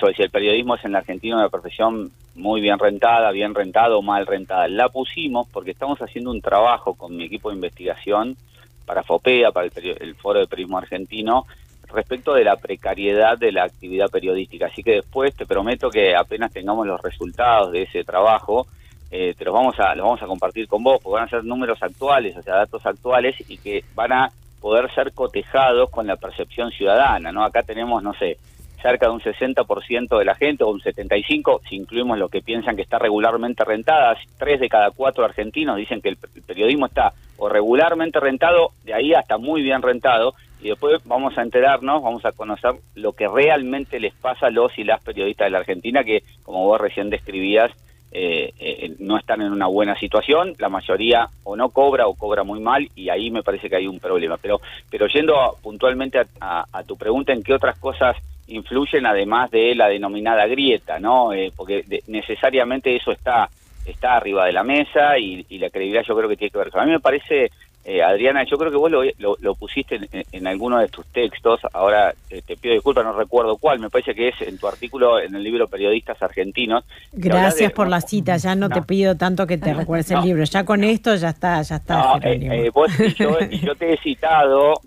sobre 0.00 0.14
si 0.14 0.22
el 0.22 0.30
periodismo 0.30 0.76
es 0.76 0.84
en 0.84 0.92
la 0.92 0.98
Argentina 0.98 1.36
una 1.36 1.48
profesión 1.48 2.10
muy 2.34 2.60
bien 2.60 2.78
rentada, 2.78 3.30
bien 3.32 3.54
rentada 3.54 3.96
o 3.96 4.02
mal 4.02 4.26
rentada. 4.26 4.66
La 4.68 4.88
pusimos 4.88 5.46
porque 5.52 5.72
estamos 5.72 6.00
haciendo 6.00 6.30
un 6.30 6.40
trabajo 6.40 6.94
con 6.94 7.16
mi 7.16 7.24
equipo 7.24 7.50
de 7.50 7.56
investigación 7.56 8.36
para 8.84 9.02
FOPEA, 9.02 9.50
para 9.50 9.66
el, 9.66 10.14
Foro 10.16 10.40
de 10.40 10.46
Periodismo 10.46 10.78
Argentino, 10.78 11.44
respecto 11.92 12.34
de 12.34 12.44
la 12.44 12.56
precariedad 12.56 13.38
de 13.38 13.52
la 13.52 13.64
actividad 13.64 14.10
periodística. 14.10 14.66
Así 14.66 14.82
que 14.82 14.96
después 14.96 15.34
te 15.34 15.46
prometo 15.46 15.90
que 15.90 16.14
apenas 16.14 16.52
tengamos 16.52 16.86
los 16.86 17.00
resultados 17.00 17.72
de 17.72 17.82
ese 17.82 18.04
trabajo, 18.04 18.66
eh, 19.10 19.34
te 19.38 19.44
los 19.44 19.54
vamos 19.54 19.78
a 19.78 19.94
los 19.94 20.04
vamos 20.04 20.22
a 20.22 20.26
compartir 20.26 20.66
con 20.66 20.82
vos, 20.82 21.00
porque 21.02 21.14
van 21.14 21.24
a 21.24 21.30
ser 21.30 21.44
números 21.44 21.82
actuales, 21.82 22.36
o 22.36 22.42
sea, 22.42 22.56
datos 22.56 22.84
actuales 22.84 23.36
y 23.48 23.58
que 23.58 23.84
van 23.94 24.12
a 24.12 24.28
poder 24.60 24.92
ser 24.94 25.12
cotejados 25.12 25.90
con 25.90 26.06
la 26.06 26.16
percepción 26.16 26.70
ciudadana, 26.70 27.30
¿no? 27.30 27.44
Acá 27.44 27.62
tenemos, 27.62 28.02
no 28.02 28.14
sé, 28.14 28.38
cerca 28.84 29.06
de 29.06 29.12
un 29.12 29.20
60% 29.20 30.18
de 30.18 30.24
la 30.26 30.34
gente, 30.34 30.62
o 30.62 30.68
un 30.68 30.80
75%, 30.80 31.60
si 31.66 31.76
incluimos 31.76 32.18
lo 32.18 32.28
que 32.28 32.42
piensan 32.42 32.76
que 32.76 32.82
está 32.82 32.98
regularmente 32.98 33.64
rentada, 33.64 34.14
tres 34.38 34.60
de 34.60 34.68
cada 34.68 34.90
cuatro 34.90 35.24
argentinos 35.24 35.78
dicen 35.78 36.02
que 36.02 36.10
el 36.10 36.18
periodismo 36.46 36.84
está 36.84 37.14
o 37.38 37.48
regularmente 37.48 38.20
rentado, 38.20 38.72
de 38.84 38.92
ahí 38.92 39.14
hasta 39.14 39.38
muy 39.38 39.62
bien 39.62 39.80
rentado, 39.80 40.34
y 40.60 40.68
después 40.68 41.00
vamos 41.06 41.36
a 41.38 41.42
enterarnos, 41.42 42.02
vamos 42.02 42.26
a 42.26 42.32
conocer 42.32 42.72
lo 42.94 43.14
que 43.14 43.26
realmente 43.26 43.98
les 43.98 44.12
pasa 44.12 44.48
a 44.48 44.50
los 44.50 44.78
y 44.78 44.84
las 44.84 45.02
periodistas 45.02 45.46
de 45.46 45.50
la 45.52 45.58
Argentina, 45.60 46.04
que 46.04 46.22
como 46.42 46.66
vos 46.66 46.78
recién 46.78 47.08
describías, 47.08 47.70
eh, 48.12 48.52
eh, 48.60 48.94
no 48.98 49.16
están 49.16 49.40
en 49.40 49.50
una 49.50 49.66
buena 49.66 49.98
situación, 49.98 50.54
la 50.58 50.68
mayoría 50.68 51.30
o 51.42 51.56
no 51.56 51.70
cobra 51.70 52.06
o 52.06 52.14
cobra 52.14 52.44
muy 52.44 52.60
mal, 52.60 52.86
y 52.94 53.08
ahí 53.08 53.30
me 53.30 53.42
parece 53.42 53.70
que 53.70 53.76
hay 53.76 53.86
un 53.86 53.98
problema. 53.98 54.36
Pero, 54.36 54.60
pero 54.90 55.06
yendo 55.06 55.56
puntualmente 55.62 56.20
a, 56.38 56.82
tu 56.86 56.98
pregunta, 56.98 57.32
¿en 57.32 57.42
qué 57.42 57.54
otras 57.54 57.78
cosas 57.78 58.14
influyen 58.48 59.06
además 59.06 59.50
de 59.50 59.74
la 59.74 59.88
denominada 59.88 60.46
grieta? 60.46 60.98
no 60.98 61.32
eh, 61.32 61.52
Porque 61.54 61.84
necesariamente 62.06 62.94
eso 62.94 63.12
está 63.12 63.48
está 63.84 64.16
arriba 64.16 64.46
de 64.46 64.52
la 64.52 64.64
mesa 64.64 65.18
y, 65.18 65.44
la 65.58 65.70
credibilidad 65.70 66.04
yo 66.06 66.16
creo 66.16 66.28
que 66.28 66.36
tiene 66.36 66.50
que 66.50 66.58
ver 66.58 66.70
con. 66.70 66.80
A 66.80 66.86
mí 66.86 66.92
me 66.92 67.00
parece, 67.00 67.50
eh, 67.86 68.02
Adriana, 68.02 68.44
yo 68.44 68.56
creo 68.56 68.70
que 68.70 68.78
vos 68.78 68.90
lo, 68.90 69.54
pusiste 69.56 70.00
en, 70.32 70.46
alguno 70.46 70.78
de 70.78 70.88
tus 70.88 71.04
textos, 71.06 71.60
ahora 71.74 72.14
eh, 72.30 72.40
te 72.40 72.56
pido 72.56 72.72
disculpas, 72.72 73.04
no 73.04 73.12
recuerdo 73.12 73.58
cuál, 73.58 73.78
me 73.78 73.90
parece 73.90 74.14
que 74.14 74.28
es 74.28 74.40
en 74.40 74.56
tu 74.56 74.66
artículo 74.66 75.20
en 75.20 75.34
el 75.34 75.42
libro 75.42 75.68
Periodistas 75.68 76.22
Argentinos. 76.22 76.84
Gracias 77.12 77.72
por 77.72 77.88
la 77.88 78.00
cita, 78.00 78.38
ya 78.38 78.54
no, 78.54 78.70
te 78.70 78.80
pido 78.80 79.16
tanto 79.16 79.46
que 79.46 79.58
te 79.58 79.74
recuerdes 79.74 80.10
el 80.12 80.22
libro, 80.22 80.44
ya 80.44 80.64
con 80.64 80.82
esto 80.82 81.14
ya 81.16 81.28
está, 81.28 81.60
ya 81.60 81.76
está. 81.76 82.18
Eh, 82.22 82.70
vos 82.72 82.90
y 82.98 83.60
yo, 83.60 83.74
te 83.74 83.92
he 83.92 83.98
citado 83.98 84.80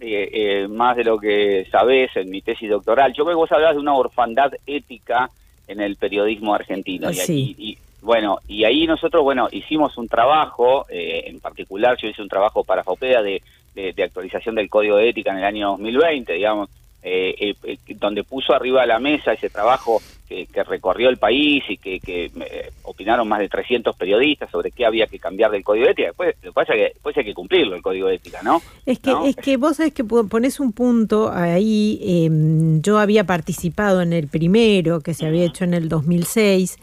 más 0.69 0.97
de 0.97 1.03
lo 1.03 1.19
que 1.19 1.67
sabés 1.71 2.15
en 2.15 2.31
mi 2.31 2.41
tesis 2.41 2.69
doctoral, 2.69 3.13
yo 3.13 3.25
creo 3.25 3.35
que 3.35 3.41
vos 3.41 3.51
hablabas 3.51 3.75
de 3.75 3.81
una 3.81 3.93
orfandad 3.93 4.53
ética 4.65 5.29
en 5.67 5.81
el 5.81 5.97
periodismo 5.97 6.55
argentino. 6.55 7.13
Sí. 7.13 7.55
y, 7.59 7.77
bueno, 8.01 8.39
y 8.47 8.63
ahí 8.63 8.85
nosotros, 8.85 9.23
bueno, 9.23 9.47
hicimos 9.51 9.97
un 9.97 10.07
trabajo, 10.07 10.85
eh, 10.89 11.23
en 11.25 11.39
particular 11.39 11.97
yo 11.97 12.07
hice 12.07 12.21
un 12.21 12.29
trabajo 12.29 12.63
para 12.63 12.83
FOPEA 12.83 13.21
de, 13.21 13.41
de, 13.73 14.03
actualización 14.03 14.55
del 14.55 14.69
Código 14.69 14.97
de 14.97 15.09
Ética 15.09 15.31
en 15.31 15.37
el 15.37 15.43
año 15.43 15.69
2020, 15.71 16.33
digamos, 16.33 16.69
eh, 17.03 17.55
eh, 17.63 17.77
donde 17.95 18.23
puso 18.23 18.53
arriba 18.53 18.81
de 18.81 18.87
la 18.87 18.99
mesa 18.99 19.33
ese 19.33 19.49
trabajo 19.49 20.01
que, 20.27 20.47
recorrió 20.63 21.09
el 21.09 21.17
país 21.17 21.63
y 21.69 21.77
que, 21.77 21.99
eh, 22.05 22.71
opinaron 22.83 23.27
más 23.27 23.39
de 23.39 23.49
300 23.49 23.95
periodistas 23.95 24.49
sobre 24.51 24.71
qué 24.71 24.85
había 24.85 25.07
que 25.07 25.19
cambiar 25.19 25.51
del 25.51 25.63
código 25.63 25.85
de 25.85 25.91
ética. 25.91 26.07
Después, 26.07 26.35
pasa 26.53 26.73
que 26.73 26.91
después 26.93 27.15
hay 27.17 27.25
que 27.25 27.33
cumplirlo 27.33 27.75
el 27.75 27.81
código 27.81 28.07
de 28.07 28.15
ética, 28.15 28.41
¿no? 28.43 28.61
Es 28.85 28.99
que, 28.99 29.13
es 29.25 29.35
que 29.35 29.57
vos 29.57 29.77
sabés 29.77 29.93
que 29.93 30.03
pones 30.03 30.59
un 30.59 30.73
punto 30.73 31.31
ahí. 31.31 31.99
Em, 32.01 32.81
yo 32.81 32.99
había 32.99 33.23
participado 33.25 34.01
en 34.01 34.13
el 34.13 34.27
primero 34.27 35.01
que 35.01 35.13
se 35.13 35.25
había 35.25 35.45
hecho 35.45 35.63
en 35.63 35.73
el 35.73 35.89
2006. 35.89 36.77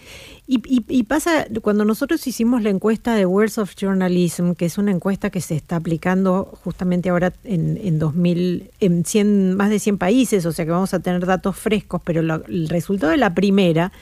Y, 0.46 0.60
y, 0.66 1.02
pasa, 1.04 1.46
cuando 1.62 1.86
nosotros 1.86 2.26
hicimos 2.26 2.62
la 2.62 2.68
encuesta 2.68 3.14
de 3.14 3.24
Words 3.24 3.56
of 3.56 3.74
Journalism, 3.80 4.52
que 4.52 4.66
es 4.66 4.76
una 4.76 4.90
encuesta 4.90 5.30
que 5.30 5.40
se 5.40 5.56
está 5.56 5.76
aplicando 5.76 6.58
justamente 6.62 7.08
ahora 7.08 7.32
en, 7.44 7.80
en 7.82 7.98
2000, 7.98 8.70
en 8.78 9.06
100, 9.06 9.56
más 9.56 9.70
de 9.70 9.78
100 9.78 9.96
países, 9.96 10.44
o 10.44 10.52
sea 10.52 10.66
que 10.66 10.70
vamos 10.70 10.92
a 10.92 11.00
tener 11.00 11.24
datos 11.24 11.56
frescos, 11.56 12.02
pero 12.04 12.20
el 12.20 12.68
resultado 12.68 13.12
de 13.12 13.16
la 13.16 13.33
primera 13.34 13.92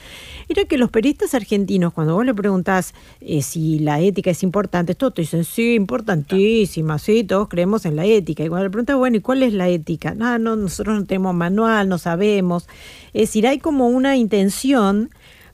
era 0.49 0.64
que 0.64 0.79
los 0.79 0.90
periodistas 0.90 1.35
argentinos, 1.35 1.92
cuando 1.92 2.14
vos 2.14 2.25
le 2.25 2.35
preguntás 2.35 2.95
eh, 3.21 3.42
si 3.42 3.79
la 3.79 4.01
ética 4.01 4.31
es 4.31 4.42
importante, 4.42 4.95
todos 4.95 5.14
te 5.14 5.23
dicen, 5.23 5.45
sí, 5.45 5.75
importantísima, 5.75 6.99
sí, 6.99 7.25
todos 7.25 7.49
creemos 7.49 7.87
en 7.87 7.97
la 7.97 8.05
ética. 8.05 8.45
Y 8.45 8.49
cuando 8.49 8.64
le 8.64 8.71
preguntas, 8.71 8.97
bueno, 8.97 9.16
¿y 9.16 9.21
cuál 9.21 9.42
es 9.42 9.53
la 9.53 9.68
ética? 9.68 10.14
No, 10.14 10.38
no, 10.38 10.57
nosotros 10.57 10.99
no 10.99 11.07
tenemos 11.07 11.35
manual, 11.35 11.88
no 11.88 11.99
sabemos. 11.99 12.68
Es 13.14 13.23
decir, 13.29 13.47
hay 13.47 13.59
como 13.59 13.88
una 13.88 14.16
intención 14.16 15.11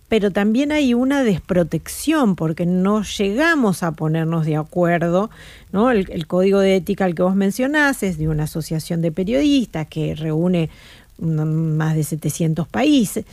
pero 0.08 0.30
también 0.30 0.72
hay 0.72 0.94
una 0.94 1.22
desprotección 1.22 2.34
porque 2.34 2.64
no 2.64 3.02
llegamos 3.02 3.82
a 3.82 3.92
ponernos 3.92 4.46
de 4.46 4.56
acuerdo. 4.56 5.28
¿no? 5.70 5.90
El, 5.90 6.10
el, 6.10 6.26
código 6.26 6.60
de 6.60 6.76
ética 6.76 7.04
al 7.04 7.14
que 7.14 7.22
vos 7.22 7.34
mencionás 7.34 8.02
es 8.02 8.16
de 8.16 8.28
una 8.28 8.44
asociación 8.44 9.02
de 9.02 9.12
periodistas 9.12 9.86
que 9.86 10.14
reúne 10.14 10.70
más 11.18 11.96
de 11.96 12.04
700 12.04 12.68
países, 12.68 13.24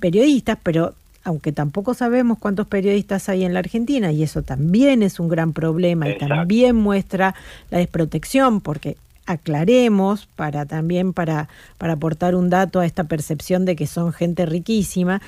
periodistas, 0.00 0.58
pero 0.62 0.94
aunque 1.22 1.52
tampoco 1.52 1.94
sabemos 1.94 2.38
cuántos 2.38 2.66
periodistas 2.66 3.28
hay 3.28 3.44
en 3.44 3.52
la 3.52 3.60
Argentina, 3.60 4.10
y 4.10 4.22
eso 4.22 4.42
también 4.42 5.02
es 5.02 5.20
un 5.20 5.28
gran 5.28 5.52
problema 5.52 6.08
y 6.08 6.18
también 6.18 6.76
muestra 6.76 7.34
la 7.70 7.78
desprotección, 7.78 8.60
porque 8.60 8.96
aclaremos 9.26 10.26
para 10.34 10.66
también 10.66 11.12
para, 11.12 11.48
para 11.78 11.92
aportar 11.92 12.34
un 12.34 12.50
dato 12.50 12.80
a 12.80 12.86
esta 12.86 13.04
percepción 13.04 13.64
de 13.64 13.76
que 13.76 13.86
son 13.86 14.12
gente 14.12 14.46
riquísima, 14.46 15.20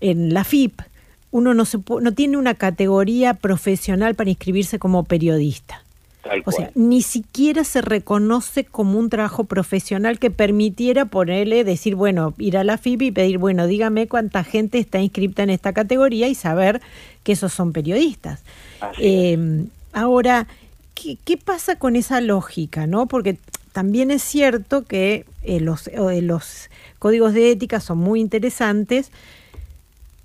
en 0.00 0.32
la 0.34 0.44
FIP 0.44 0.80
uno 1.30 1.52
no, 1.52 1.64
se, 1.64 1.78
no 1.78 2.12
tiene 2.12 2.36
una 2.36 2.54
categoría 2.54 3.34
profesional 3.34 4.14
para 4.14 4.30
inscribirse 4.30 4.78
como 4.78 5.02
periodista. 5.02 5.83
O 6.44 6.52
sea, 6.52 6.70
ni 6.74 7.02
siquiera 7.02 7.64
se 7.64 7.80
reconoce 7.80 8.64
como 8.64 8.98
un 8.98 9.10
trabajo 9.10 9.44
profesional 9.44 10.18
que 10.18 10.30
permitiera 10.30 11.04
ponerle, 11.06 11.64
decir, 11.64 11.94
bueno, 11.94 12.34
ir 12.38 12.56
a 12.56 12.64
la 12.64 12.78
FIP 12.78 13.02
y 13.02 13.10
pedir, 13.10 13.38
bueno, 13.38 13.66
dígame 13.66 14.06
cuánta 14.08 14.44
gente 14.44 14.78
está 14.78 15.00
inscripta 15.00 15.42
en 15.42 15.50
esta 15.50 15.72
categoría 15.72 16.28
y 16.28 16.34
saber 16.34 16.80
que 17.22 17.32
esos 17.32 17.52
son 17.52 17.72
periodistas. 17.72 18.42
Eh, 18.98 19.64
ahora, 19.92 20.46
¿qué, 20.94 21.16
¿qué, 21.24 21.36
pasa 21.36 21.76
con 21.76 21.96
esa 21.96 22.20
lógica? 22.20 22.86
no 22.86 23.06
Porque 23.06 23.38
también 23.74 24.12
es 24.12 24.22
cierto 24.22 24.84
que 24.84 25.24
eh, 25.42 25.58
los, 25.58 25.88
eh, 25.88 26.22
los 26.22 26.70
códigos 27.00 27.34
de 27.34 27.50
ética 27.50 27.80
son 27.80 27.98
muy 27.98 28.20
interesantes, 28.20 29.10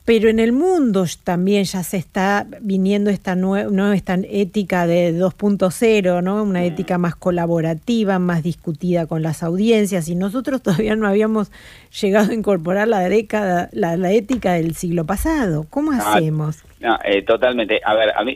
pero 0.10 0.28
en 0.28 0.40
el 0.40 0.54
mundo 0.54 1.06
también 1.24 1.66
ya 1.66 1.84
se 1.84 1.98
está 1.98 2.48
viniendo 2.62 3.12
esta 3.12 3.36
nueva 3.36 3.94
esta 3.94 4.18
ética 4.28 4.88
de 4.88 5.14
2.0, 5.14 6.24
¿no? 6.24 6.42
Una 6.42 6.66
ética 6.66 6.98
más 6.98 7.16
colaborativa, 7.16 8.18
más 8.18 8.42
discutida 8.42 9.06
con 9.06 9.22
las 9.22 9.44
audiencias 9.44 10.10
y 10.10 10.16
nosotros 10.16 10.64
todavía 10.64 10.96
no 10.96 11.08
habíamos 11.08 11.52
llegado 12.02 12.32
a 12.32 12.34
incorporar 12.34 12.88
la 12.88 13.02
década 13.02 13.70
la, 13.72 14.12
ética 14.12 14.54
del 14.54 14.74
siglo 14.74 15.06
pasado. 15.06 15.68
¿Cómo 15.70 15.92
hacemos? 15.92 16.64
No, 16.80 16.98
eh, 17.06 17.22
totalmente. 17.22 17.80
A 17.86 17.94
ver, 17.94 18.10
a 18.18 18.24
mí 18.24 18.36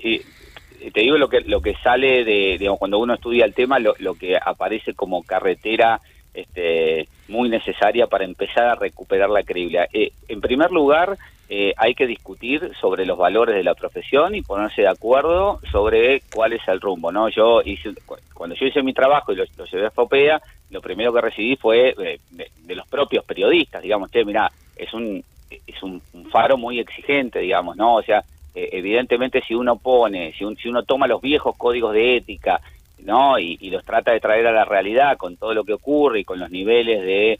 te 0.94 1.02
digo 1.02 1.18
lo 1.18 1.28
que 1.28 1.42
lo 1.42 1.60
que 1.60 1.74
sale 1.84 2.24
de 2.24 2.58
digamos, 2.60 2.78
cuando 2.78 3.00
uno 3.00 3.16
estudia 3.16 3.46
el 3.46 3.56
tema, 3.56 3.80
lo, 3.80 3.96
lo 3.98 4.14
que 4.14 4.38
aparece 4.38 4.94
como 4.94 5.24
carretera 5.24 6.02
este, 6.36 7.08
muy 7.28 7.50
necesaria 7.50 8.06
para 8.06 8.26
empezar 8.26 8.66
a 8.66 8.76
recuperar 8.76 9.32
la 9.32 9.42
credibilidad. 9.42 9.88
Eh, 9.92 10.12
en 10.28 10.40
primer 10.40 10.72
lugar, 10.72 11.18
eh, 11.56 11.72
hay 11.78 11.94
que 11.94 12.08
discutir 12.08 12.72
sobre 12.82 13.06
los 13.06 13.16
valores 13.16 13.54
de 13.54 13.64
la 13.64 13.76
profesión 13.76 14.34
y 14.34 14.42
ponerse 14.42 14.82
de 14.82 14.88
acuerdo 14.88 15.60
sobre 15.72 16.24
cuál 16.34 16.54
es 16.54 16.68
el 16.68 16.82
rumbo. 16.82 17.12
no 17.12 17.30
Yo 17.30 17.62
hice, 17.62 17.94
Cuando 18.34 18.56
yo 18.56 18.66
hice 18.66 18.82
mi 18.82 18.92
trabajo 18.92 19.32
y 19.32 19.36
lo, 19.36 19.46
llevé 19.46 19.86
a 19.86 19.92
FOPEA, 19.92 20.42
lo 20.72 20.82
primero 20.82 21.14
que 21.14 21.22
recibí 21.22 21.56
fue 21.56 21.94
de, 21.96 22.76
los 22.76 22.88
propios 22.88 23.24
periodistas, 23.24 23.84
digamos, 23.84 24.10
che, 24.10 24.26
mira, 24.26 24.52
es 24.76 24.92
un 24.96 25.24
es 25.68 25.84
un, 25.84 26.02
faro 26.32 26.58
muy 26.58 26.80
exigente, 26.80 27.38
digamos, 27.38 27.78
¿no? 27.78 27.98
O 27.98 28.02
sea, 28.02 28.24
eh, 28.56 28.70
evidentemente 28.72 29.44
si 29.48 29.54
uno 29.54 29.76
pone, 29.76 30.34
si, 30.34 30.44
si 30.56 30.70
uno 30.70 30.82
toma 30.82 31.06
los 31.06 31.22
viejos 31.22 31.56
códigos 31.56 31.94
de 31.94 32.18
ética 32.18 32.62
¿no? 33.06 33.40
Y, 33.40 33.58
los 33.70 33.84
trata 33.84 34.12
de 34.12 34.20
traer 34.20 34.46
a 34.48 34.52
la 34.52 34.66
realidad 34.66 35.18
con 35.18 35.36
todo 35.36 35.54
lo 35.54 35.64
que 35.64 35.74
ocurre 35.74 36.20
y 36.20 36.24
con 36.24 36.40
los 36.40 36.52
niveles 36.52 37.02
de, 37.02 37.40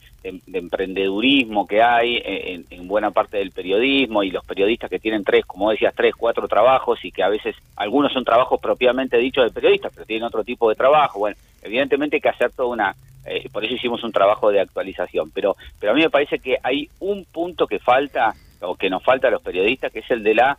emprendedurismo 0.52 1.66
que 1.66 1.82
hay 1.82 2.20
en, 2.24 2.88
buena 2.88 3.10
parte 3.10 3.38
del 3.38 3.50
periodismo 3.50 4.22
y 4.22 4.30
los 4.30 4.44
periodistas 4.44 4.90
que 4.90 4.98
tienen 4.98 5.22
tres, 5.22 5.44
como 5.44 5.70
decías, 5.70 5.94
tres, 5.94 6.14
cuatro 6.16 6.48
trabajos 6.48 7.04
y 7.04 7.12
que 7.12 7.22
a 7.22 7.28
veces 7.28 7.54
algunos 7.76 8.12
son 8.12 8.24
trabajos 8.24 8.60
propiamente 8.60 9.18
dichos 9.18 9.44
de 9.44 9.52
periodistas, 9.52 9.92
pero 9.94 10.06
tienen 10.06 10.24
otro 10.24 10.42
tipo 10.42 10.68
de 10.68 10.74
trabajo. 10.74 11.20
Bueno, 11.20 11.36
evidentemente 11.62 12.16
hay 12.16 12.22
que 12.22 12.28
hacer 12.28 12.52
toda 12.52 12.68
una... 12.68 12.96
Eh, 13.26 13.48
por 13.50 13.64
eso 13.64 13.74
hicimos 13.74 14.04
un 14.04 14.12
trabajo 14.12 14.50
de 14.50 14.60
actualización, 14.60 15.30
pero, 15.30 15.56
pero 15.80 15.92
a 15.92 15.94
mí 15.94 16.02
me 16.02 16.10
parece 16.10 16.38
que 16.38 16.58
hay 16.62 16.88
un 17.00 17.24
punto 17.24 17.66
que 17.66 17.78
falta 17.78 18.34
o 18.60 18.74
que 18.76 18.90
nos 18.90 19.02
falta 19.02 19.28
a 19.28 19.30
los 19.30 19.42
periodistas, 19.42 19.92
que 19.92 20.00
es 20.00 20.10
el 20.10 20.22
de 20.22 20.34
la 20.34 20.58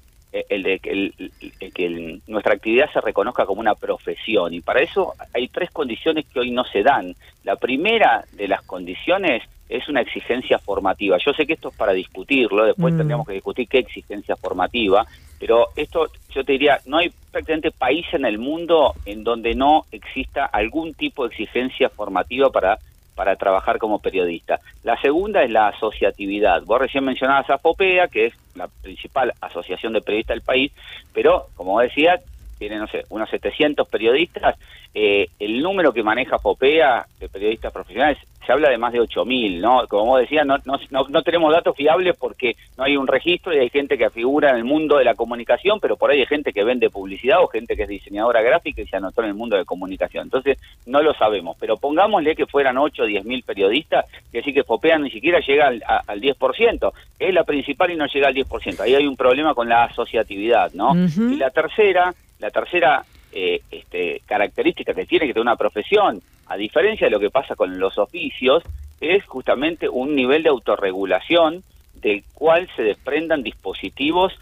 el 0.50 0.64
de 0.64 0.80
que, 0.80 2.20
nuestra 2.28 2.54
actividad 2.54 2.92
se 2.92 3.02
reconozca 3.02 3.46
como 3.46 3.62
una 3.62 3.76
profesión 3.76 4.54
y 4.54 4.62
para 4.62 4.82
eso 4.82 5.14
hay 5.34 5.48
tres 5.48 5.72
condiciones 5.72 6.26
que 6.26 6.40
hoy 6.40 6.52
no 6.52 6.64
se 6.66 6.84
dan. 6.84 7.16
La 7.44 7.56
primera 7.56 8.26
de 8.34 8.48
las 8.48 8.62
condiciones 8.64 9.44
es 9.70 9.88
una 9.88 10.02
exigencia 10.02 10.60
formativa. 10.60 11.18
Yo 11.24 11.34
sé 11.34 11.46
que 11.46 11.54
esto 11.54 11.70
es 11.70 11.76
para 11.76 11.94
discutirlo, 11.94 12.66
después 12.66 12.94
mm. 12.94 12.98
tendríamos 12.98 13.28
que 13.28 13.34
discutir 13.34 13.68
qué 13.68 13.80
exigencia 13.80 14.36
formativa, 14.36 15.06
pero 15.40 15.70
esto 15.76 16.08
yo 16.34 16.44
te 16.44 16.54
diría, 16.54 16.80
no 16.86 16.98
hay 16.98 17.12
prácticamente 17.32 17.72
país 17.72 18.06
en 18.14 18.26
el 18.26 18.38
mundo 18.38 18.94
en 19.06 19.24
donde 19.24 19.56
no 19.56 19.86
exista 19.92 20.46
algún 20.46 20.94
tipo 20.94 21.24
de 21.24 21.34
exigencia 21.34 21.90
formativa 21.90 22.50
para 22.50 22.78
para 23.16 23.36
trabajar 23.36 23.80
como 23.80 24.00
periodista. 24.00 24.60
La 24.84 25.00
segunda 25.02 25.44
es 25.44 25.50
la 25.50 25.70
asociatividad. 25.70 26.64
Vos 26.64 26.80
recién 26.80 27.06
mencionabas 27.06 27.50
a 27.50 27.58
FOPEA, 27.58 28.08
que 28.10 28.28
es 28.28 28.34
la 28.56 28.68
principal 28.68 29.34
asociación 29.42 29.94
de 29.94 30.02
periodistas 30.02 30.36
del 30.36 30.44
país, 30.44 30.72
pero 31.14 31.48
como 31.56 31.80
decía, 31.80 32.20
tiene, 32.58 32.78
no 32.78 32.88
sé, 32.88 33.04
unos 33.10 33.30
700 33.30 33.88
periodistas. 33.88 34.58
Eh, 34.94 35.28
el 35.40 35.62
número 35.62 35.92
que 35.92 36.04
maneja 36.04 36.40
FOPEA 36.40 37.06
de 37.20 37.30
periodistas 37.30 37.74
profesionales 37.74 38.18
se 38.46 38.52
habla 38.52 38.70
de 38.70 38.78
más 38.78 38.94
de 38.94 39.02
8.000, 39.02 39.60
¿no? 39.60 39.88
Como 39.88 40.06
vos 40.06 40.22
decías, 40.22 40.46
no, 40.46 40.58
no, 40.66 40.78
no, 41.10 41.22
tenemos 41.24 41.52
datos 41.52 41.76
fiables 41.76 42.16
porque 42.18 42.56
no 42.78 42.84
hay 42.84 42.96
un 42.96 43.08
registro 43.08 43.54
y 43.54 43.60
hay 43.60 43.70
gente 43.70 43.98
que 43.98 44.10
figura 44.10 44.52
en 44.52 44.58
el 44.58 44.64
mundo 44.64 44.98
de 44.98 45.04
la 45.04 45.16
comunicación, 45.16 45.80
pero 45.80 45.98
por 45.98 46.12
ahí 46.12 46.20
hay 46.20 46.26
gente 46.26 46.54
que 46.54 46.64
vende 46.64 46.90
publicidad 46.90 47.42
o 47.42 47.48
gente 47.48 47.76
que 47.76 47.84
es 47.84 47.90
diseñadora 47.90 48.42
gráfica 48.42 48.82
y 48.82 48.88
se 48.88 48.98
anotó 48.98 49.22
en 49.24 49.30
el 49.30 49.34
mundo 49.34 49.58
de 49.58 49.66
comunicación. 49.66 50.26
Entonces, 50.26 50.60
no 50.86 51.02
lo 51.02 51.14
sabemos, 51.14 51.58
pero 51.60 51.78
pongámosle 51.78 52.36
que 52.36 52.46
fueran 52.46 52.78
8 52.78 53.04
o 53.04 53.08
10.000 53.08 53.44
periodistas, 53.44 54.06
que 54.32 54.44
sí 54.44 54.54
que 54.54 54.64
FOPEA 54.64 55.00
ni 55.00 55.10
siquiera 55.10 55.40
llega 55.40 55.68
al, 55.68 55.84
al 55.86 56.22
10%, 56.22 56.94
es 57.20 57.34
la 57.34 57.44
principal 57.44 57.92
y 57.92 57.96
no 57.96 58.06
llega 58.06 58.28
al 58.28 58.36
10%. 58.36 58.80
Ahí 58.82 58.96
hay 58.96 59.08
un 59.08 59.16
problema 59.16 59.54
con 59.54 59.68
la 59.68 59.86
asociatividad, 59.86 60.72
¿no? 60.74 60.94
Y 60.96 61.36
la 61.38 61.50
tercera, 61.50 62.14
la 62.40 62.50
tercera 62.50 63.04
eh, 63.32 63.62
este, 63.70 64.22
característica 64.26 64.94
que 64.94 65.06
tiene 65.06 65.28
que 65.28 65.34
tener 65.34 65.42
una 65.42 65.58
profesión, 65.58 66.22
a 66.48 66.56
diferencia 66.56 67.08
de 67.08 67.12
lo 67.12 67.20
que 67.20 67.30
pasa 67.30 67.56
con 67.56 67.80
los 67.80 67.98
oficios, 67.98 68.64
es 69.02 69.26
justamente 69.26 69.90
un 69.90 70.16
nivel 70.16 70.44
de 70.44 70.50
autorregulación 70.50 71.64
del 71.96 72.24
cual 72.34 72.70
se 72.76 72.84
desprendan 72.84 73.44
dispositivos, 73.44 74.34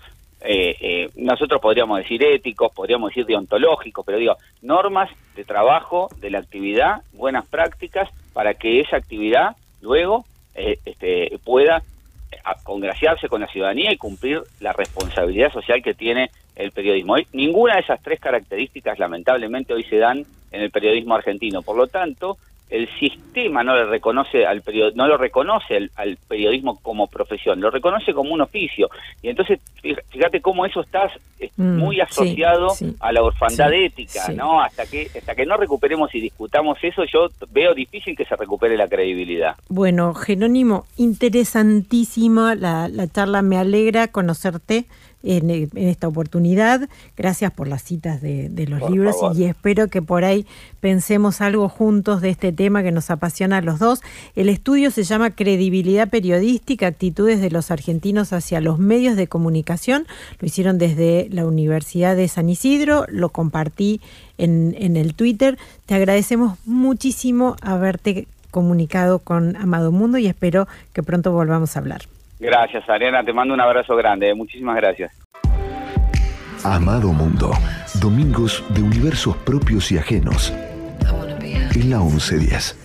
eh, 0.41 0.75
eh, 0.79 1.09
nosotros 1.15 1.61
podríamos 1.61 1.97
decir 1.99 2.23
éticos, 2.23 2.71
podríamos 2.71 3.09
decir 3.09 3.25
deontológicos, 3.25 4.05
pero 4.05 4.17
digo, 4.17 4.35
normas 4.61 5.09
de 5.35 5.45
trabajo, 5.45 6.09
de 6.19 6.29
la 6.29 6.39
actividad, 6.39 7.01
buenas 7.13 7.47
prácticas, 7.47 8.09
para 8.33 8.53
que 8.53 8.81
esa 8.81 8.97
actividad 8.97 9.55
luego 9.81 10.25
este, 10.53 11.39
pueda 11.43 11.81
congraciarse 12.63 13.27
con 13.27 13.41
la 13.41 13.47
ciudadanía 13.47 13.91
y 13.91 13.97
cumplir 13.97 14.41
la 14.59 14.73
responsabilidad 14.73 15.51
social 15.51 15.81
que 15.81 15.93
tiene 15.93 16.29
el 16.55 16.71
periodismo. 16.71 17.15
Ninguna 17.33 17.75
de 17.75 17.81
esas 17.81 18.01
tres 18.01 18.19
características 18.19 18.99
lamentablemente 18.99 19.73
hoy 19.73 19.83
se 19.83 19.97
dan 19.97 20.25
en 20.51 20.61
el 20.61 20.71
periodismo 20.71 21.15
argentino. 21.15 21.61
Por 21.61 21.77
lo 21.77 21.87
tanto, 21.87 22.37
el 22.73 22.89
sistema 22.97 23.63
no 23.63 23.75
le 23.75 23.85
reconoce 23.85 24.47
al 24.47 24.63
no 24.95 25.07
lo 25.07 25.15
reconoce 25.15 25.89
al, 25.95 26.17
periodismo 26.27 26.79
como 26.81 27.05
profesión, 27.05 27.61
lo 27.61 27.69
reconoce 27.69 28.13
como 28.15 28.33
un 28.33 28.41
oficio. 28.41 28.89
Y 29.21 29.29
entonces, 29.29 29.59
fíjate 30.09 30.41
cómo 30.41 30.65
eso 30.65 30.81
está 30.81 31.11
mm, 31.55 31.77
muy 31.77 32.01
asociado 32.01 32.69
a 32.99 33.11
la 33.11 33.21
orfandad 33.21 33.71
ética, 33.71 34.29
¿no? 34.29 34.59
Hasta 34.59 34.87
que 34.87 35.07
hasta 35.15 35.35
que 35.35 35.45
no 35.45 35.57
recuperemos 35.57 36.13
y 36.15 36.21
discutamos 36.21 36.79
eso, 36.81 37.03
yo 37.05 37.27
veo 37.51 37.75
difícil 37.75 38.15
que 38.15 38.25
se 38.25 38.35
recupere 38.35 38.75
la 38.75 38.87
credibilidad. 38.87 39.55
Bueno, 39.69 40.15
Jerónimo, 40.15 40.85
interesantísima 40.97 42.55
la, 42.55 42.87
la 42.87 43.07
charla, 43.07 43.43
me 43.43 43.57
alegra 43.57 44.07
conocerte 44.07 44.85
en, 45.23 45.69
esta 45.75 46.07
oportunidad. 46.07 46.87
Gracias 47.17 47.51
por 47.51 47.67
las 47.67 47.83
citas 47.83 48.21
de, 48.21 48.49
los 48.67 48.89
libros 48.89 49.15
y 49.35 49.45
espero 49.45 49.87
que 49.87 50.01
por 50.01 50.23
ahí 50.23 50.45
pensemos 50.79 51.41
algo 51.41 51.69
juntos 51.69 52.21
de 52.21 52.29
este 52.29 52.51
tema 52.51 52.83
que 52.83 52.91
nos 52.91 53.09
apasiona 53.09 53.57
a 53.57 53.61
los 53.61 53.79
dos. 53.79 54.01
El 54.35 54.49
estudio 54.49 54.91
se 54.91 55.03
llama 55.03 55.31
Credibilidad 55.31 56.09
Periodística, 56.09 56.87
Actitudes 56.87 57.41
de 57.41 57.49
los 57.49 57.71
Argentinos 57.71 58.33
hacia 58.33 58.61
los 58.61 58.79
medios 58.79 59.15
de 59.15 59.27
comunicación. 59.27 60.05
Lo 60.39 60.47
hicieron 60.47 60.77
desde 60.77 61.27
la 61.31 61.45
Universidad 61.45 62.15
de 62.15 62.27
San 62.27 62.49
Isidro, 62.49 63.05
lo 63.07 63.29
compartí 63.29 64.01
en, 64.37 64.75
en 64.77 64.97
el 64.97 65.15
Twitter. 65.15 65.57
Te 65.85 65.95
agradecemos 65.95 66.57
muchísimo 66.65 67.55
haberte 67.61 68.27
comunicado 68.51 69.19
con 69.19 69.55
Amado 69.55 69.91
Mundo 69.91 70.17
y 70.17 70.27
espero 70.27 70.67
que 70.93 71.01
pronto 71.01 71.31
volvamos 71.31 71.75
a 71.75 71.79
hablar. 71.79 72.03
Gracias, 72.43 72.87
Ariana. 72.89 73.23
Te 73.23 73.31
mando 73.31 73.53
un 73.53 73.61
abrazo 73.61 73.95
grande. 73.95 74.33
Muchísimas 74.35 74.75
gracias. 74.75 75.13
Amado 76.65 77.13
Mundo. 77.13 77.51
Domingos 78.01 78.65
de 78.69 78.83
universos 78.83 79.37
propios 79.37 79.91
y 79.93 79.97
ajenos. 79.97 80.53
En 81.73 81.89
la 81.89 81.99
1110. 81.99 82.82